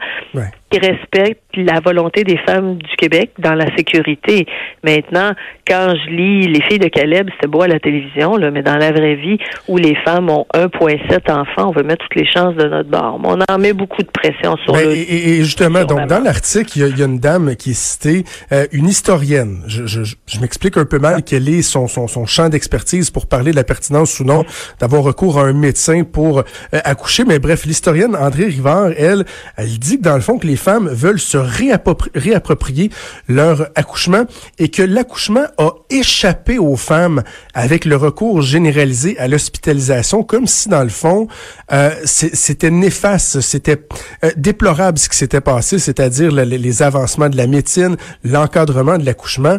qui 0.70 0.80
respectent 0.80 1.42
la 1.64 1.80
volonté 1.80 2.24
des 2.24 2.38
femmes 2.38 2.78
du 2.78 2.96
Québec 2.98 3.32
dans 3.40 3.54
la 3.54 3.66
sécurité. 3.76 4.46
Maintenant, 4.84 5.32
quand 5.68 5.94
je 5.96 6.10
lis 6.10 6.48
Les 6.48 6.62
filles 6.62 6.80
de 6.80 6.88
Caleb, 6.88 7.30
c'est 7.40 7.48
beau 7.48 7.62
à 7.62 7.68
la 7.68 7.80
télévision, 7.80 8.38
là, 8.38 8.52
mais 8.52 8.64
dans 8.64 8.78
la 8.78 8.92
vraie 8.92 9.16
vie, 9.16 9.38
où 9.68 9.78
les 9.78 9.96
femmes 10.04 10.30
ont 10.30 10.46
1,7 10.54 11.32
enfants, 11.32 11.70
on 11.70 11.72
veut 11.72 11.84
mettre 11.84 12.06
toutes 12.08 12.20
les 12.20 12.30
chances 12.32 12.56
de 12.56 12.68
notre 12.68 12.90
bord. 12.90 13.20
on 13.24 13.40
en 13.42 13.58
met 13.58 13.74
beaucoup 13.74 14.02
de 14.02 14.10
pression 14.10 14.56
sur 14.64 14.74
ben, 14.74 14.86
le... 14.86 14.96
Et, 14.96 15.44
justement, 15.44 15.86
donc 15.86 16.08
dans 16.08 16.24
l'article, 16.24 16.72
il 16.76 16.98
y, 16.98 17.04
a 17.04 17.06
une 17.06 17.20
dame 17.20 17.56
qui 17.56 17.72
est 17.72 17.74
citée, 17.74 18.24
euh, 18.52 18.66
une 18.72 18.88
historienne. 18.88 19.64
Je, 19.68 19.86
je, 19.86 20.02
je 20.04 20.40
m'explique 20.40 20.78
un 20.78 20.86
peu 20.86 21.00
mal 21.00 21.24
quel 21.24 21.48
est 21.50 21.62
son, 21.62 21.88
son, 21.88 22.08
son 22.08 22.26
champ 22.26 22.50
d'expertise 22.50 23.12
pour 23.12 23.28
parler 23.28 23.52
de 23.52 23.56
la 23.56 23.64
pertinence 23.64 24.20
ou 24.20 24.24
non 24.24 24.46
d'avoir 24.80 25.04
recours 25.04 25.40
à 25.40 25.44
un 25.44 25.54
médecin 25.54 26.04
pour 26.04 26.40
euh, 26.40 26.44
accoucher. 26.72 27.26
Mais 27.26 27.40
bref, 27.40 27.66
l'historienne 27.66 28.16
André 28.16 28.46
Rivard, 28.46 28.92
elle, 28.98 29.26
elle 29.58 29.78
dit 29.80 29.98
que 29.98 30.04
dans 30.04 30.16
le 30.16 30.22
fond, 30.22 30.38
que 30.38 30.48
les 30.48 30.56
femmes 30.56 30.90
veulent 30.90 31.20
se 31.20 31.38
réapproprier 31.50 32.90
leur 33.28 33.70
accouchement 33.76 34.24
et 34.58 34.70
que 34.70 34.84
l'accouchement 34.84 35.46
a 35.58 35.72
échappé 35.90 36.58
aux 36.58 36.76
femmes 36.76 37.24
avec 37.54 37.86
le 37.86 37.96
recours 37.96 38.42
généralisé 38.42 39.18
à 39.20 39.28
l'hospitalisation, 39.28 40.24
comme 40.24 40.48
si 40.48 40.70
dans 40.70 40.84
le 40.84 40.90
fond, 40.90 41.28
euh, 41.72 41.92
c'était 42.04 42.72
néfaste, 42.72 43.42
c'était 43.42 43.82
euh, 44.24 44.32
déplorable 44.36 44.98
ce 44.98 45.10
qui 45.10 45.18
s'était 45.18 45.42
passé, 45.42 45.80
c'est-à-dire 45.80 46.32
les 46.32 46.82
avancements 46.82 47.30
de 47.30 47.38
la 47.38 47.48
médecine, 47.48 47.98
l'encadrement 48.24 48.98
de 48.98 49.06
l'accouchement. 49.06 49.58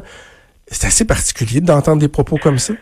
C'est 0.69 0.87
assez 0.87 1.05
particulier 1.05 1.61
d'entendre 1.61 2.01
des 2.01 2.09
propos 2.09 2.37
comme 2.37 2.59
ça. 2.59 2.75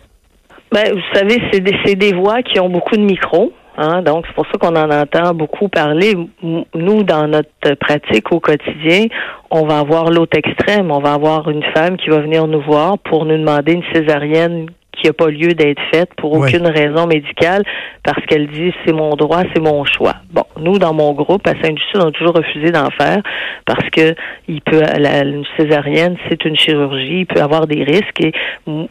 Ben, 0.70 0.92
vous 0.92 1.18
savez, 1.18 1.40
c'est 1.84 1.94
des 1.94 2.12
voix 2.12 2.42
qui 2.42 2.60
ont 2.60 2.68
beaucoup 2.68 2.96
de 2.96 3.02
micros. 3.02 3.52
Hein? 3.78 4.02
Donc, 4.02 4.26
c'est 4.26 4.34
pour 4.34 4.44
ça 4.46 4.58
qu'on 4.58 4.74
en 4.74 4.90
entend 4.90 5.32
beaucoup 5.34 5.68
parler. 5.68 6.14
Nous, 6.42 7.02
dans 7.04 7.28
notre 7.28 7.74
pratique 7.78 8.32
au 8.32 8.40
quotidien, 8.40 9.06
on 9.50 9.66
va 9.66 9.78
avoir 9.78 10.10
l'autre 10.10 10.36
extrême. 10.36 10.90
On 10.90 10.98
va 10.98 11.14
avoir 11.14 11.48
une 11.48 11.62
femme 11.74 11.96
qui 11.96 12.10
va 12.10 12.18
venir 12.18 12.46
nous 12.48 12.60
voir 12.60 12.98
pour 12.98 13.24
nous 13.24 13.38
demander 13.38 13.74
une 13.74 13.84
césarienne 13.94 14.66
qui 15.00 15.06
n'a 15.06 15.12
pas 15.12 15.28
lieu 15.28 15.54
d'être 15.54 15.80
faite 15.92 16.10
pour 16.16 16.32
aucune 16.32 16.66
raison 16.66 17.06
médicale 17.06 17.62
parce 18.02 18.24
qu'elle 18.26 18.48
dit 18.48 18.72
c'est 18.84 18.92
mon 18.92 19.16
droit, 19.16 19.42
c'est 19.54 19.62
mon 19.62 19.84
choix. 19.84 20.16
Bon, 20.30 20.44
nous 20.60 20.78
dans 20.78 20.94
mon 20.94 21.12
groupe 21.12 21.46
à 21.46 21.52
Saint-Lucie, 21.62 21.96
on 21.96 22.08
a 22.08 22.10
toujours 22.10 22.34
refusé 22.34 22.70
d'en 22.70 22.90
faire 22.90 23.22
parce 23.66 23.88
que 23.90 24.14
il 24.48 24.60
peut 24.62 24.80
la 24.98 25.24
une 25.24 25.44
césarienne, 25.58 26.16
c'est 26.28 26.44
une 26.44 26.56
chirurgie, 26.56 27.20
il 27.20 27.26
peut 27.26 27.40
avoir 27.40 27.66
des 27.66 27.84
risques 27.84 28.20
et 28.24 28.32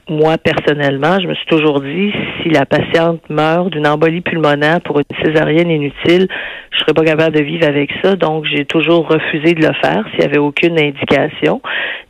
moi 0.07 0.37
personnellement, 0.37 1.19
je 1.19 1.27
me 1.27 1.35
suis 1.35 1.45
toujours 1.47 1.81
dit 1.81 2.11
si 2.41 2.49
la 2.49 2.65
patiente 2.65 3.21
meurt 3.29 3.69
d'une 3.69 3.87
embolie 3.87 4.21
pulmonaire 4.21 4.81
pour 4.81 4.99
une 4.99 5.25
césarienne 5.25 5.69
inutile, 5.69 6.27
je 6.71 6.79
serais 6.79 6.93
pas 6.93 7.03
capable 7.03 7.35
de 7.35 7.43
vivre 7.43 7.67
avec 7.67 7.91
ça, 8.03 8.15
donc 8.15 8.45
j'ai 8.45 8.65
toujours 8.65 9.07
refusé 9.07 9.53
de 9.53 9.65
le 9.65 9.73
faire 9.81 10.05
s'il 10.11 10.21
y 10.21 10.25
avait 10.25 10.37
aucune 10.37 10.79
indication. 10.79 11.61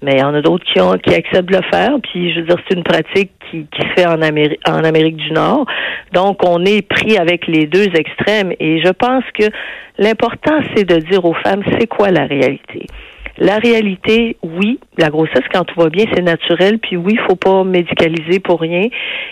Mais 0.01 0.13
il 0.13 0.19
y 0.19 0.23
en 0.23 0.33
a 0.33 0.41
d'autres 0.41 0.65
qui 0.65 0.79
ont 0.79 0.93
qui 0.97 1.13
acceptent 1.13 1.49
de 1.49 1.57
le 1.57 1.63
faire, 1.71 1.91
puis 2.03 2.33
je 2.33 2.41
veux 2.41 2.45
dire 2.47 2.57
c'est 2.67 2.75
une 2.75 2.83
pratique 2.83 3.31
qui, 3.49 3.65
qui 3.71 3.86
fait 3.95 4.05
en 4.05 4.21
Amérique, 4.21 5.17
du 5.17 5.31
Nord. 5.31 5.65
Donc, 6.13 6.43
on 6.47 6.63
est 6.65 6.81
pris 6.81 7.17
avec 7.17 7.47
les 7.47 7.65
deux 7.65 7.87
extrêmes 7.95 8.53
et 8.59 8.81
je 8.83 8.91
pense 8.91 9.23
que 9.33 9.45
l'important, 9.97 10.59
c'est 10.75 10.85
de 10.85 10.97
dire 10.97 11.25
aux 11.25 11.33
femmes, 11.33 11.63
c'est 11.79 11.87
quoi 11.87 12.11
la 12.11 12.25
réalité? 12.25 12.85
La 13.39 13.57
réalité, 13.57 14.37
oui, 14.41 14.79
la 14.97 15.09
grossesse, 15.09 15.43
quand 15.53 15.63
tout 15.63 15.79
va 15.79 15.89
bien, 15.89 16.05
c'est 16.13 16.23
naturel. 16.23 16.79
Puis 16.79 16.97
oui, 16.97 17.13
il 17.13 17.19
faut 17.27 17.35
pas 17.35 17.63
médicaliser 17.63 18.39
pour 18.39 18.59
rien. 18.59 18.87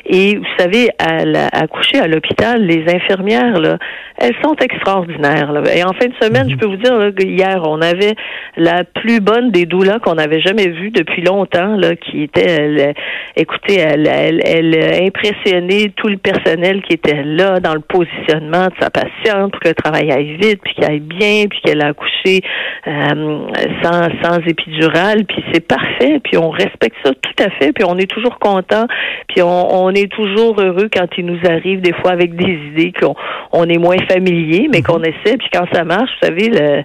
Et 0.06 0.36
vous 0.36 0.46
savez, 0.58 0.90
à, 1.00 1.24
accoucher 1.60 2.00
à 2.00 2.08
l'hôpital, 2.08 2.64
les 2.64 2.84
infirmières, 2.94 3.60
là, 3.60 3.78
elles 4.18 4.36
sont 4.44 4.56
extraordinaires. 4.56 5.52
Là. 5.52 5.62
Et 5.76 5.84
en 5.84 5.94
fin 5.94 6.06
de 6.06 6.14
semaine, 6.22 6.50
je 6.50 6.56
peux 6.56 6.68
vous 6.68 6.78
dire, 6.78 6.96
là, 6.98 7.10
hier, 7.20 7.62
on 7.66 7.82
avait 7.82 8.16
la 8.58 8.84
plus 8.84 9.20
bonne 9.20 9.52
des 9.52 9.66
doulas 9.66 10.00
qu'on 10.00 10.16
n'avait 10.16 10.42
jamais 10.42 10.68
vue 10.68 10.92
depuis 10.92 11.24
longtemps, 11.24 11.76
là, 11.76 11.96
qui 11.96 12.24
était, 12.24 12.50
elle, 12.50 12.94
écoutez, 13.36 13.80
elle, 13.80 14.08
elle, 14.08 14.42
elle 14.46 15.04
impressionnait 15.04 15.92
tout 15.96 16.08
le 16.08 16.18
personnel 16.18 16.82
qui 16.84 16.94
était 16.94 17.24
là 17.24 17.60
dans 17.60 17.74
le 17.74 17.82
positionnement 17.82 18.68
de 18.68 18.74
sa 18.80 18.90
patiente 18.90 19.52
pour 19.52 19.60
que 19.60 19.70
le 19.70 19.74
travail 19.74 20.12
aille 20.12 20.38
vite, 20.38 20.62
puis 20.64 20.76
qu'elle 20.76 20.92
aille 20.92 21.00
bien, 21.00 21.46
puis 21.50 21.60
qu'elle 21.62 21.82
a 21.82 21.88
accouché 21.88 22.42
euh, 22.88 23.40
sans, 23.82 23.95
sans 24.24 24.40
épidural, 24.46 25.26
puis 25.26 25.44
c'est 25.54 25.66
parfait, 25.66 26.20
puis 26.24 26.38
on 26.38 26.50
respecte 26.50 26.96
ça 27.04 27.12
tout 27.14 27.44
à 27.44 27.50
fait, 27.52 27.74
puis 27.74 27.84
on 27.88 27.98
est 27.98 28.10
toujours 28.10 28.40
content, 28.40 28.88
puis 29.28 29.42
on, 29.42 29.84
on 29.84 29.90
est 29.92 30.12
toujours 30.12 30.60
heureux 30.60 30.90
quand 30.94 31.08
il 31.18 31.26
nous 31.26 31.40
arrive 31.50 31.82
des 31.82 31.94
fois 31.94 32.12
avec 32.12 32.36
des 32.36 32.60
idées 32.72 32.94
qu'on 32.94 33.16
on 33.52 33.68
est 33.70 33.78
moins 33.78 33.98
familier, 34.10 34.68
mais 34.72 34.82
qu'on 34.82 35.02
essaie, 35.02 35.38
puis 35.38 35.50
quand 35.52 35.66
ça 35.74 35.84
marche, 35.84 36.10
vous 36.22 36.28
savez, 36.28 36.50
le, 36.50 36.84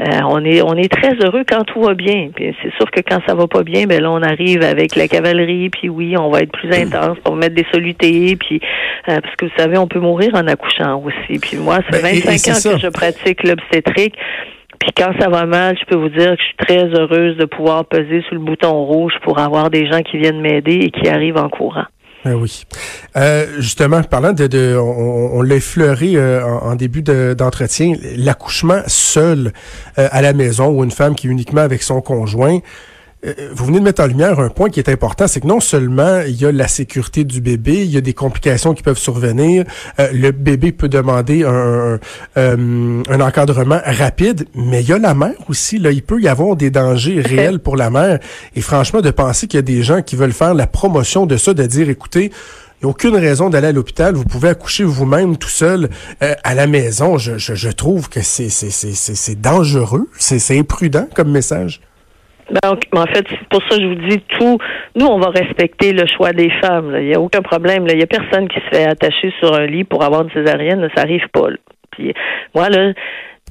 euh, 0.00 0.20
on 0.28 0.44
est 0.44 0.62
on 0.62 0.74
est 0.74 0.90
très 0.90 1.14
heureux 1.24 1.44
quand 1.48 1.64
tout 1.64 1.82
va 1.82 1.94
bien. 1.94 2.30
Puis 2.34 2.54
c'est 2.62 2.72
sûr 2.74 2.90
que 2.90 3.00
quand 3.00 3.20
ça 3.26 3.34
va 3.34 3.46
pas 3.46 3.62
bien, 3.62 3.86
ben 3.86 4.02
là 4.02 4.10
on 4.10 4.22
arrive 4.22 4.62
avec 4.62 4.96
la 4.96 5.08
cavalerie, 5.08 5.70
puis 5.70 5.88
oui, 5.88 6.16
on 6.16 6.30
va 6.30 6.40
être 6.40 6.52
plus 6.52 6.72
intense, 6.72 7.18
on 7.24 7.32
va 7.32 7.36
mettre 7.36 7.54
des 7.54 7.66
solutés, 7.72 8.36
puis 8.36 8.60
euh, 9.08 9.20
parce 9.20 9.36
que 9.36 9.46
vous 9.46 9.52
savez, 9.56 9.78
on 9.78 9.86
peut 9.86 10.00
mourir 10.00 10.30
en 10.34 10.46
accouchant 10.46 11.02
aussi. 11.04 11.38
Puis 11.38 11.56
moi, 11.56 11.78
ça 11.90 11.98
fait 11.98 12.20
25 12.20 12.24
ben, 12.24 12.52
ans 12.52 12.74
que 12.76 12.80
je 12.80 12.88
pratique 12.88 13.42
l'obstétrique. 13.42 14.14
Puis 14.82 14.90
quand 14.96 15.12
ça 15.20 15.28
va 15.28 15.46
mal, 15.46 15.78
je 15.78 15.84
peux 15.84 15.96
vous 15.96 16.08
dire 16.08 16.30
que 16.30 16.38
je 16.38 16.42
suis 16.42 16.56
très 16.56 16.84
heureuse 16.86 17.36
de 17.36 17.44
pouvoir 17.44 17.84
peser 17.84 18.20
sur 18.22 18.34
le 18.34 18.40
bouton 18.40 18.84
rouge 18.84 19.12
pour 19.22 19.38
avoir 19.38 19.70
des 19.70 19.86
gens 19.86 20.02
qui 20.02 20.18
viennent 20.18 20.40
m'aider 20.40 20.72
et 20.72 20.90
qui 20.90 21.08
arrivent 21.08 21.36
en 21.36 21.48
courant. 21.48 21.84
Ben 22.24 22.34
oui. 22.34 22.64
Euh, 23.16 23.46
justement, 23.60 24.02
parlant 24.02 24.32
de, 24.32 24.48
de 24.48 24.76
on, 24.76 25.38
on 25.38 25.42
l'a 25.42 25.54
effleuré 25.54 26.16
euh, 26.16 26.44
en, 26.44 26.74
début 26.74 27.02
d'entretien, 27.02 27.94
l'accouchement 28.16 28.80
seul 28.88 29.52
euh, 29.98 30.08
à 30.10 30.20
la 30.20 30.32
maison 30.32 30.70
ou 30.70 30.82
une 30.82 30.90
femme 30.90 31.14
qui 31.14 31.28
est 31.28 31.30
uniquement 31.30 31.60
avec 31.60 31.84
son 31.84 32.00
conjoint, 32.00 32.58
vous 33.54 33.66
venez 33.66 33.78
de 33.78 33.84
mettre 33.84 34.02
en 34.02 34.06
lumière 34.06 34.40
un 34.40 34.48
point 34.48 34.68
qui 34.68 34.80
est 34.80 34.88
important, 34.88 35.28
c'est 35.28 35.40
que 35.40 35.46
non 35.46 35.60
seulement 35.60 36.22
il 36.26 36.40
y 36.40 36.44
a 36.44 36.50
la 36.50 36.66
sécurité 36.66 37.22
du 37.22 37.40
bébé, 37.40 37.84
il 37.84 37.90
y 37.90 37.96
a 37.96 38.00
des 38.00 38.14
complications 38.14 38.74
qui 38.74 38.82
peuvent 38.82 38.98
survenir, 38.98 39.64
euh, 40.00 40.08
le 40.12 40.32
bébé 40.32 40.72
peut 40.72 40.88
demander 40.88 41.44
un, 41.44 42.00
euh, 42.36 43.02
un 43.08 43.20
encadrement 43.20 43.80
rapide, 43.84 44.46
mais 44.56 44.80
il 44.82 44.88
y 44.88 44.92
a 44.92 44.98
la 44.98 45.14
mère 45.14 45.34
aussi. 45.48 45.78
Là, 45.78 45.92
il 45.92 46.02
peut 46.02 46.20
y 46.20 46.26
avoir 46.26 46.56
des 46.56 46.70
dangers 46.70 47.20
réels 47.20 47.60
pour 47.60 47.76
la 47.76 47.90
mère. 47.90 48.18
Et 48.56 48.60
franchement, 48.60 49.00
de 49.00 49.10
penser 49.10 49.46
qu'il 49.46 49.58
y 49.58 49.60
a 49.60 49.62
des 49.62 49.82
gens 49.82 50.02
qui 50.02 50.16
veulent 50.16 50.32
faire 50.32 50.54
la 50.54 50.66
promotion 50.66 51.24
de 51.24 51.36
ça, 51.36 51.54
de 51.54 51.64
dire, 51.64 51.88
écoutez, 51.88 52.32
il 52.80 52.86
n'y 52.86 52.88
a 52.88 52.88
aucune 52.88 53.14
raison 53.14 53.50
d'aller 53.50 53.68
à 53.68 53.72
l'hôpital. 53.72 54.16
Vous 54.16 54.24
pouvez 54.24 54.48
accoucher 54.48 54.82
vous-même 54.82 55.36
tout 55.36 55.48
seul 55.48 55.88
à 56.20 56.54
la 56.54 56.66
maison. 56.66 57.18
Je, 57.18 57.38
je, 57.38 57.54
je 57.54 57.68
trouve 57.68 58.08
que 58.08 58.20
c'est 58.22 59.40
dangereux, 59.40 60.08
c'est 60.18 60.58
imprudent 60.58 61.06
comme 61.14 61.30
message. 61.30 61.80
Ben, 62.52 62.76
en 62.92 63.06
fait, 63.06 63.24
c'est 63.30 63.48
pour 63.48 63.62
ça 63.62 63.76
que 63.76 63.82
je 63.82 63.88
vous 63.88 64.08
dis 64.08 64.20
tout. 64.38 64.58
Nous, 64.94 65.06
on 65.06 65.18
va 65.18 65.30
respecter 65.30 65.92
le 65.92 66.06
choix 66.06 66.32
des 66.32 66.50
femmes. 66.60 66.94
Il 66.98 67.06
n'y 67.06 67.14
a 67.14 67.20
aucun 67.20 67.40
problème. 67.40 67.86
Il 67.88 67.96
n'y 67.96 68.02
a 68.02 68.06
personne 68.06 68.46
qui 68.48 68.60
se 68.60 68.76
fait 68.76 68.86
attacher 68.86 69.32
sur 69.40 69.54
un 69.54 69.64
lit 69.64 69.84
pour 69.84 70.04
avoir 70.04 70.22
une 70.22 70.30
césarienne. 70.32 70.86
Ça 70.94 71.02
arrive 71.02 71.26
pas. 71.32 71.48
Puis, 71.92 72.12
moi, 72.54 72.68
là, 72.68 72.92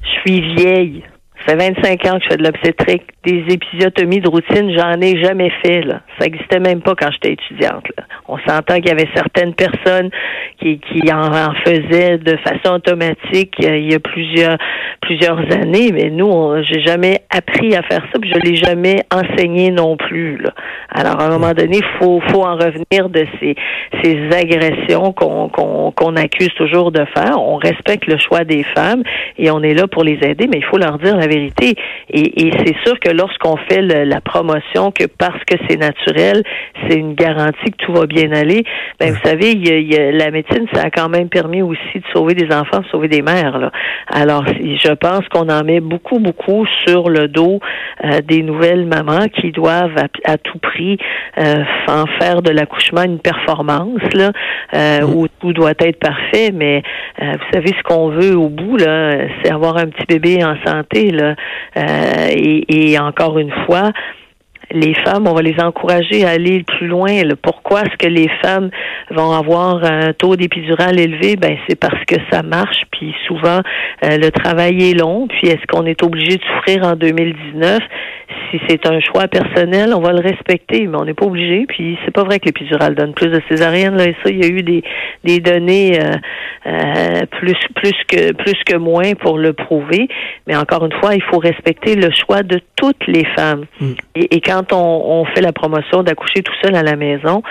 je 0.02 0.20
suis 0.20 0.40
vieille. 0.54 1.04
Ça 1.44 1.56
fait 1.56 1.72
25 1.72 2.06
ans 2.06 2.18
que 2.18 2.24
je 2.24 2.28
fais 2.28 2.36
de 2.36 2.44
l'obstétrique. 2.44 3.02
Des 3.24 3.44
épisiotomies 3.48 4.20
de 4.20 4.28
routine, 4.28 4.72
j'en 4.76 5.00
ai 5.00 5.20
jamais 5.20 5.50
fait. 5.64 5.82
Là. 5.82 6.02
Ça 6.18 6.26
n'existait 6.26 6.60
même 6.60 6.82
pas 6.82 6.94
quand 6.94 7.10
j'étais 7.10 7.32
étudiante. 7.32 7.86
Là. 7.96 8.04
On 8.28 8.38
s'entend 8.38 8.76
qu'il 8.76 8.86
y 8.86 8.92
avait 8.92 9.08
certaines 9.14 9.54
personnes 9.54 10.10
qui, 10.62 11.12
en, 11.12 11.32
en, 11.32 11.54
faisaient 11.64 12.18
de 12.18 12.36
façon 12.38 12.76
automatique 12.76 13.54
euh, 13.64 13.76
il 13.76 13.90
y 13.90 13.94
a 13.94 14.00
plusieurs 14.00 14.56
plusieurs 15.00 15.40
années, 15.52 15.90
mais 15.92 16.10
nous, 16.10 16.62
j'ai 16.62 16.80
jamais 16.80 17.22
appris 17.28 17.74
à 17.74 17.82
faire 17.82 18.02
ça, 18.12 18.18
puis 18.20 18.32
je 18.32 18.38
l'ai 18.38 18.56
jamais 18.56 19.02
enseigné 19.12 19.70
non 19.70 19.96
plus. 19.96 20.38
Là. 20.38 20.50
Alors, 20.90 21.20
à 21.20 21.26
un 21.26 21.30
moment 21.30 21.52
donné, 21.52 21.78
il 21.78 21.98
faut, 21.98 22.20
faut 22.28 22.44
en 22.44 22.54
revenir 22.54 23.08
de 23.08 23.26
ces, 23.40 23.56
ces 24.02 24.28
agressions 24.32 25.12
qu'on 25.12 25.48
qu'on 25.48 26.16
accuse 26.16 26.52
toujours 26.56 26.92
de 26.92 27.04
faire. 27.14 27.38
On 27.38 27.56
respecte 27.56 28.06
le 28.06 28.16
choix 28.18 28.44
des 28.44 28.62
femmes 28.62 29.02
et 29.38 29.50
on 29.50 29.62
est 29.62 29.74
là 29.74 29.86
pour 29.86 30.04
les 30.04 30.18
aider, 30.22 30.46
mais 30.46 30.58
il 30.58 30.64
faut 30.64 30.78
leur 30.78 30.98
dire 30.98 31.16
la 31.16 31.26
vérité. 31.26 31.74
Et, 32.10 32.46
et 32.46 32.52
c'est 32.64 32.76
sûr 32.84 32.98
que 33.00 33.10
lorsqu'on 33.10 33.56
fait 33.68 33.82
la 33.82 34.20
promotion 34.20 34.90
que 34.90 35.04
parce 35.06 35.42
que 35.44 35.56
c'est 35.68 35.76
naturel, 35.76 36.42
c'est 36.88 36.96
une 36.96 37.14
garantie 37.14 37.70
que 37.70 37.84
tout 37.84 37.92
va 37.92 38.06
bien 38.06 38.32
aller, 38.32 38.64
ben 38.98 39.12
vous 39.12 39.20
savez, 39.28 39.52
il 39.52 39.92
y 39.92 39.96
a, 39.96 40.12
la 40.12 40.30
médecine, 40.30 40.51
ça 40.72 40.82
a 40.84 40.90
quand 40.90 41.08
même 41.08 41.28
permis 41.28 41.62
aussi 41.62 41.94
de 41.96 42.04
sauver 42.12 42.34
des 42.34 42.54
enfants, 42.54 42.80
de 42.80 42.86
sauver 42.90 43.08
des 43.08 43.22
mères. 43.22 43.58
Là. 43.58 43.70
Alors, 44.08 44.44
je 44.46 44.92
pense 44.92 45.26
qu'on 45.28 45.48
en 45.48 45.64
met 45.64 45.80
beaucoup, 45.80 46.18
beaucoup 46.18 46.66
sur 46.86 47.08
le 47.08 47.28
dos 47.28 47.60
euh, 48.04 48.20
des 48.22 48.42
nouvelles 48.42 48.86
mamans 48.86 49.28
qui 49.28 49.52
doivent 49.52 49.96
à, 50.24 50.38
tout 50.38 50.58
prix 50.58 50.98
euh, 51.38 51.64
en 51.88 52.06
faire 52.18 52.42
de 52.42 52.50
l'accouchement 52.50 53.02
une 53.02 53.18
performance, 53.18 54.02
là, 54.14 54.32
euh, 54.74 55.02
où 55.02 55.28
tout 55.40 55.52
doit 55.52 55.72
être 55.78 55.98
parfait. 55.98 56.50
Mais 56.52 56.82
vous 57.18 57.52
savez, 57.52 57.68
ce 57.68 57.82
qu'on 57.84 58.08
veut 58.08 58.36
au 58.36 58.48
bout, 58.48 58.76
là, 58.76 59.26
c'est 59.42 59.52
avoir 59.52 59.76
un 59.76 59.86
petit 59.86 60.06
bébé 60.08 60.44
en 60.44 60.56
santé, 60.64 61.10
là. 61.10 61.34
et 61.76 62.98
encore 62.98 63.38
une 63.38 63.52
fois, 63.66 63.92
les 64.72 64.94
femmes, 64.94 65.26
on 65.26 65.34
va 65.34 65.42
les 65.42 65.58
encourager 65.60 66.24
à 66.24 66.30
aller 66.30 66.64
plus 66.64 66.86
loin. 66.86 67.22
Pourquoi 67.42 67.82
est-ce 67.82 67.96
que 67.98 68.08
les 68.08 68.28
femmes 68.42 68.70
vont 69.10 69.32
avoir 69.32 69.84
un 69.84 70.12
taux 70.12 70.36
d'épidural 70.36 70.98
élevé? 70.98 71.36
Ben, 71.36 71.56
c'est 71.68 71.78
parce 71.78 72.02
que 72.06 72.16
ça 72.30 72.42
marche, 72.42 72.82
puis 72.90 73.14
souvent, 73.26 73.60
euh, 74.04 74.16
le 74.16 74.30
travail 74.30 74.90
est 74.90 74.94
long, 74.94 75.28
puis 75.28 75.48
est-ce 75.48 75.66
qu'on 75.68 75.86
est 75.86 76.02
obligé 76.02 76.36
de 76.36 76.42
souffrir 76.42 76.84
en 76.84 76.96
2019? 76.96 77.80
Si 78.52 78.60
c'est 78.68 78.86
un 78.86 79.00
choix 79.00 79.28
personnel, 79.28 79.94
on 79.94 80.00
va 80.00 80.12
le 80.12 80.20
respecter, 80.20 80.86
mais 80.86 80.98
on 80.98 81.04
n'est 81.04 81.14
pas 81.14 81.24
obligé. 81.24 81.64
Puis 81.66 81.98
c'est 82.04 82.10
pas 82.10 82.22
vrai 82.22 82.38
que 82.38 82.44
l'épidural 82.44 82.94
donne 82.94 83.14
plus 83.14 83.28
de 83.28 83.40
césariennes. 83.48 83.96
Là, 83.96 84.04
et 84.04 84.16
ça, 84.22 84.30
il 84.30 84.44
y 84.44 84.44
a 84.44 84.48
eu 84.48 84.62
des, 84.62 84.84
des 85.24 85.40
données 85.40 85.98
euh, 85.98 86.12
euh, 86.66 87.26
plus 87.30 87.56
plus 87.74 87.94
que 88.06 88.32
plus 88.34 88.62
que 88.66 88.76
moins 88.76 89.14
pour 89.14 89.38
le 89.38 89.54
prouver. 89.54 90.06
Mais 90.46 90.54
encore 90.54 90.84
une 90.84 90.92
fois, 91.00 91.14
il 91.14 91.22
faut 91.22 91.38
respecter 91.38 91.96
le 91.96 92.10
choix 92.10 92.42
de 92.42 92.60
toutes 92.76 93.06
les 93.06 93.24
femmes. 93.34 93.64
Mm. 93.80 93.92
Et, 94.16 94.36
et, 94.36 94.40
quand 94.42 94.72
on, 94.72 94.76
on 94.76 95.24
fait 95.24 95.40
la 95.40 95.52
promotion 95.52 96.02
d'accoucher 96.02 96.42
tout 96.42 96.52
seul 96.62 96.76
à 96.76 96.82
la 96.82 96.96
maison, 96.96 97.42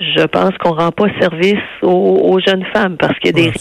je 0.00 0.24
pense 0.26 0.56
qu'on 0.58 0.74
rend 0.74 0.90
pas 0.90 1.06
service 1.20 1.56
aux, 1.82 2.38
jeunes 2.44 2.64
femmes 2.72 2.96
parce 2.96 3.18
qu'il 3.18 3.36
y 3.36 3.40
a 3.40 3.50
des 3.50 3.52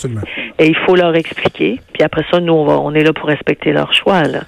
et 0.60 0.68
il 0.68 0.76
faut 0.86 0.96
leur 0.96 1.16
expliquer. 1.16 1.80
Puis 1.94 2.04
après 2.04 2.24
ça, 2.32 2.40
nous 2.40 2.54
on, 2.54 2.66
va, 2.66 2.80
on 2.80 2.94
est 2.94 3.04
là 3.04 3.14
pour 3.14 3.28
respecter 3.28 3.72
leur 3.72 3.94
choix. 3.94 4.24
Là. 4.24 4.42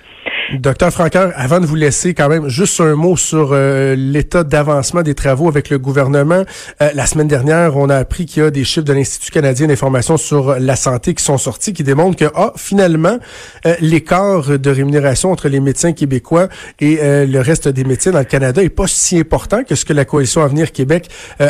Docteur 0.53 0.89
Franqueur, 0.91 1.31
avant 1.35 1.59
de 1.59 1.67
vous 1.67 1.75
laisser 1.75 2.15
quand 2.15 2.27
même 2.27 2.47
juste 2.47 2.81
un 2.81 2.95
mot 2.95 3.15
sur 3.15 3.51
euh, 3.51 3.95
l'état 3.95 4.43
d'avancement 4.43 5.03
des 5.03 5.13
travaux 5.13 5.47
avec 5.47 5.69
le 5.69 5.77
gouvernement. 5.77 6.43
Euh, 6.81 6.89
la 6.95 7.05
semaine 7.05 7.27
dernière, 7.27 7.77
on 7.77 7.88
a 7.88 7.97
appris 7.97 8.25
qu'il 8.25 8.41
y 8.41 8.45
a 8.45 8.49
des 8.49 8.63
chiffres 8.63 8.85
de 8.85 8.93
l'Institut 8.93 9.31
canadien 9.31 9.67
d'information 9.67 10.17
sur 10.17 10.59
la 10.59 10.75
santé 10.75 11.13
qui 11.13 11.23
sont 11.23 11.38
sortis, 11.38 11.71
qui 11.71 11.83
démontrent 11.83 12.17
que 12.17 12.31
ah, 12.33 12.51
finalement, 12.55 13.19
euh, 13.67 13.75
l'écart 13.79 14.57
de 14.57 14.69
rémunération 14.71 15.31
entre 15.31 15.49
les 15.49 15.59
médecins 15.59 15.93
québécois 15.93 16.47
et 16.79 16.97
le 17.01 17.39
reste 17.39 17.67
des 17.67 17.83
médecins 17.83 18.11
dans 18.11 18.19
le 18.19 18.25
Canada 18.25 18.63
est 18.63 18.69
pas 18.69 18.88
si 18.88 19.19
important 19.19 19.63
que 19.63 19.75
ce 19.75 19.85
que 19.85 19.93
la 19.93 20.05
coalition 20.05 20.41
Avenir 20.41 20.71
Québec 20.71 21.09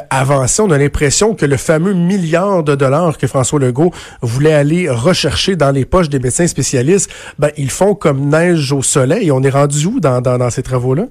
avançait. 0.09 0.61
On 0.61 0.71
a 0.71 0.77
l'impression 0.77 1.35
que 1.35 1.45
le 1.45 1.57
fameux 1.57 1.93
milliard 1.93 2.63
de 2.63 2.75
dollars 2.75 3.17
que 3.17 3.27
François 3.27 3.59
Legault 3.59 3.93
voulait 4.21 4.53
aller 4.53 4.89
rechercher 4.89 5.55
dans 5.55 5.71
les 5.71 5.85
poches 5.85 6.09
des 6.09 6.19
médecins 6.19 6.47
spécialistes, 6.47 7.11
ben 7.37 7.49
ils 7.57 7.71
font 7.71 7.95
comme 7.95 8.29
neige 8.29 8.58
au 8.71 8.81
soleil. 8.81 9.31
On 9.31 9.41
est 9.41 9.49
rendu 9.49 9.85
où 9.85 9.99
dans, 9.99 10.21
dans, 10.21 10.49
ces 10.49 10.63
travaux-là? 10.63 11.03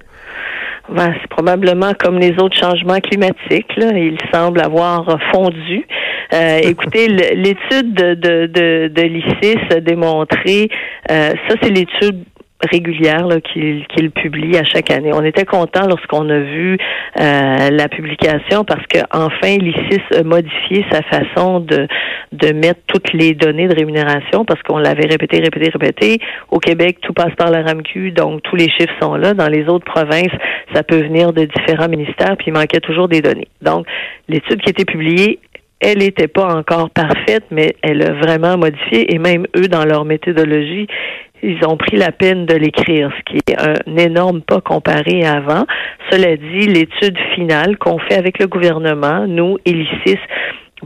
Ben, 0.89 1.13
c'est 1.21 1.29
probablement 1.29 1.93
comme 1.93 2.17
les 2.17 2.31
autres 2.39 2.57
changements 2.57 2.99
climatiques. 2.99 3.75
Là. 3.77 3.91
Il 3.95 4.17
semble 4.33 4.59
avoir 4.61 5.05
fondu. 5.31 5.85
Euh, 6.33 6.59
écoutez, 6.63 7.07
l'étude 7.07 7.93
de, 7.93 8.13
de, 8.15 8.45
de, 8.47 8.87
de 8.87 9.01
l'ICIS 9.01 9.75
a 9.75 9.79
démontré, 9.79 10.69
euh, 11.11 11.33
ça 11.47 11.55
c'est 11.61 11.69
l'étude 11.69 12.23
régulière 12.61 13.27
qu'il 13.53 14.11
publie 14.11 14.57
à 14.57 14.63
chaque 14.63 14.91
année. 14.91 15.11
On 15.13 15.23
était 15.23 15.45
content 15.45 15.87
lorsqu'on 15.87 16.29
a 16.29 16.39
vu 16.39 16.77
euh, 17.19 17.69
la 17.69 17.87
publication 17.87 18.63
parce 18.65 18.85
que 18.87 18.99
enfin 19.11 19.57
l'ICIS 19.57 20.01
a 20.17 20.23
modifié 20.23 20.85
sa 20.91 21.01
façon 21.03 21.59
de 21.59 21.87
de 22.31 22.51
mettre 22.51 22.81
toutes 22.87 23.11
les 23.13 23.33
données 23.33 23.67
de 23.67 23.75
rémunération 23.75 24.45
parce 24.45 24.61
qu'on 24.63 24.77
l'avait 24.77 25.07
répété, 25.07 25.39
répété, 25.39 25.69
répété. 25.69 26.19
Au 26.49 26.59
Québec, 26.59 26.97
tout 27.01 27.13
passe 27.13 27.33
par 27.37 27.49
la 27.49 27.63
RAMQ, 27.63 28.11
donc 28.11 28.43
tous 28.43 28.55
les 28.55 28.69
chiffres 28.69 28.93
sont 29.01 29.15
là. 29.15 29.33
Dans 29.33 29.47
les 29.47 29.67
autres 29.67 29.85
provinces, 29.85 30.33
ça 30.73 30.83
peut 30.83 31.01
venir 31.01 31.33
de 31.33 31.45
différents 31.45 31.89
ministères, 31.89 32.35
puis 32.37 32.47
il 32.47 32.53
manquait 32.53 32.81
toujours 32.81 33.07
des 33.07 33.21
données. 33.21 33.47
Donc, 33.61 33.87
l'étude 34.27 34.61
qui 34.61 34.69
a 34.69 34.71
été 34.71 34.85
publiée 34.85 35.39
elle 35.81 35.99
n'était 35.99 36.27
pas 36.27 36.53
encore 36.53 36.89
parfaite, 36.89 37.45
mais 37.51 37.75
elle 37.81 38.01
a 38.03 38.11
vraiment 38.11 38.57
modifié, 38.57 39.13
et 39.13 39.17
même 39.17 39.47
eux, 39.55 39.67
dans 39.67 39.85
leur 39.85 40.03
méthodologie, 40.03 40.87
Ils 41.41 41.65
ont 41.65 41.77
pris 41.77 41.97
la 41.97 42.11
peine 42.11 42.45
de 42.45 42.55
l'écrire, 42.55 43.11
ce 43.17 43.23
qui 43.23 43.37
est 43.37 43.57
un 43.57 43.97
énorme 43.97 44.41
pas 44.41 44.61
comparé 44.61 45.25
à 45.25 45.37
avant. 45.37 45.65
Cela 46.11 46.35
dit, 46.35 46.67
l'étude 46.67 47.17
finale 47.35 47.77
qu'on 47.77 47.99
fait 47.99 48.15
avec 48.15 48.39
le 48.39 48.47
gouvernement, 48.47 49.25
nous, 49.27 49.57
Elicis, 49.65 50.19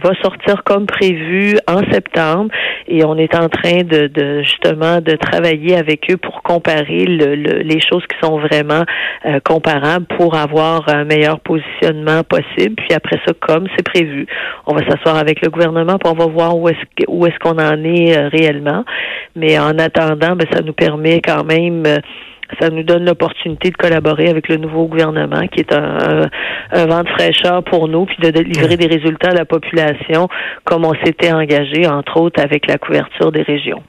va 0.02 0.12
sortir 0.22 0.64
comme 0.64 0.86
prévu 0.86 1.58
en 1.68 1.80
septembre 1.92 2.52
et 2.88 3.04
on 3.06 3.18
est 3.18 3.36
en 3.36 3.50
train 3.50 3.84
de, 3.84 4.08
de 4.08 4.42
justement 4.42 5.02
de 5.02 5.16
travailler 5.16 5.76
avec 5.76 6.12
eux 6.12 6.18
pour 6.18 6.42
comparer 6.42 7.06
le, 7.06 7.36
les 7.36 7.80
choses 7.80 8.04
qui 8.08 8.18
sont 8.22 8.40
vraiment 8.40 8.84
euh, 9.26 9.40
comparables 9.44 10.06
pour 10.18 10.36
avoir 10.36 10.90
un 10.90 11.04
meilleur 11.04 11.40
positionnement 11.40 12.24
possible. 12.24 12.76
Puis 12.76 12.94
après 12.96 13.20
ça, 13.26 13.34
comme 13.40 13.68
c'est 13.76 13.86
prévu, 13.86 14.26
on 14.66 14.74
va 14.74 14.82
s'asseoir 14.90 15.18
avec 15.18 15.42
le 15.42 15.50
gouvernement 15.50 15.98
pour 15.98 16.14
on 16.14 16.16
va 16.16 16.28
voir 16.28 16.58
où 16.58 16.70
est-ce 16.70 17.06
où 17.08 17.26
est-ce 17.26 17.38
qu'on 17.40 17.58
en 17.58 17.84
est 17.84 18.18
euh, 18.18 18.30
réellement. 18.30 18.84
Mais 19.36 19.58
en 19.58 19.78
attendant, 19.80 20.36
ben, 20.36 20.48
ça 20.52 20.62
nous 20.62 20.74
permet 20.74 21.22
quand 21.22 21.44
même 21.44 21.84
euh, 21.86 21.98
ça 22.60 22.70
nous 22.70 22.84
donne 22.84 23.06
l'opportunité 23.06 23.70
de 23.70 23.78
collaborer 23.78 24.30
avec 24.30 24.48
le 24.48 24.58
nouveau 24.58 24.86
gouvernement, 24.86 25.48
qui 25.48 25.62
est 25.62 25.74
un, 25.74 26.30
vent 26.72 27.04
de 27.04 27.10
fraîcheur 27.10 27.64
pour 27.64 27.88
nous, 27.88 28.06
puis 28.06 28.18
de, 28.20 28.40
livrer 28.40 28.78
des 28.78 28.88
résultats 28.88 29.30
à 29.30 29.34
la 29.34 29.46
population 29.46 30.28
comme 30.64 30.86
on 30.86 30.94
s'était 31.04 31.32
engagé, 31.32 31.88
entre 31.88 32.18
autres, 32.20 32.42
avec 32.42 32.68
la 32.68 32.78
couverture 32.78 33.32
des 33.32 33.42
régions. 33.44 33.84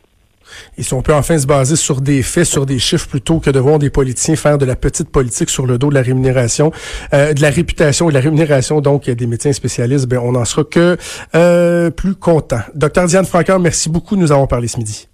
Et 0.76 0.82
si 0.82 0.92
on 0.92 1.02
peut 1.02 1.14
enfin 1.14 1.38
se 1.38 1.46
baser 1.46 1.76
sur 1.76 2.00
des 2.00 2.22
faits, 2.22 2.44
sur 2.44 2.66
des 2.66 2.78
chiffres, 2.78 3.08
plutôt 3.08 3.40
que 3.40 3.50
de 3.50 3.58
voir 3.58 3.78
des 3.78 3.90
politiciens 3.90 4.36
faire 4.36 4.58
de 4.58 4.66
la 4.66 4.76
petite 4.76 5.08
politique 5.08 5.48
sur 5.48 5.66
le 5.66 5.78
dos 5.78 5.88
de 5.88 5.94
la 5.94 6.02
rémunération, 6.02 6.70
euh, 7.14 7.32
de 7.32 7.40
la 7.40 7.50
réputation 7.50 8.08
et 8.08 8.12
de 8.12 8.14
la 8.14 8.20
rémunération 8.20 8.80
donc 8.80 9.08
des 9.08 9.26
médecins 9.26 9.52
spécialistes, 9.52 10.06
ben 10.06 10.18
on 10.18 10.32
n'en 10.32 10.44
sera 10.44 10.64
que 10.64 10.96
euh, 11.34 11.90
plus 11.90 12.14
content. 12.14 12.60
Docteur 12.74 13.06
Diane 13.06 13.24
Francaire, 13.24 13.58
merci 13.58 13.88
beaucoup. 13.88 14.16
Nous 14.16 14.32
avons 14.32 14.46
parlé 14.46 14.68
ce 14.68 14.76
midi. 14.76 15.08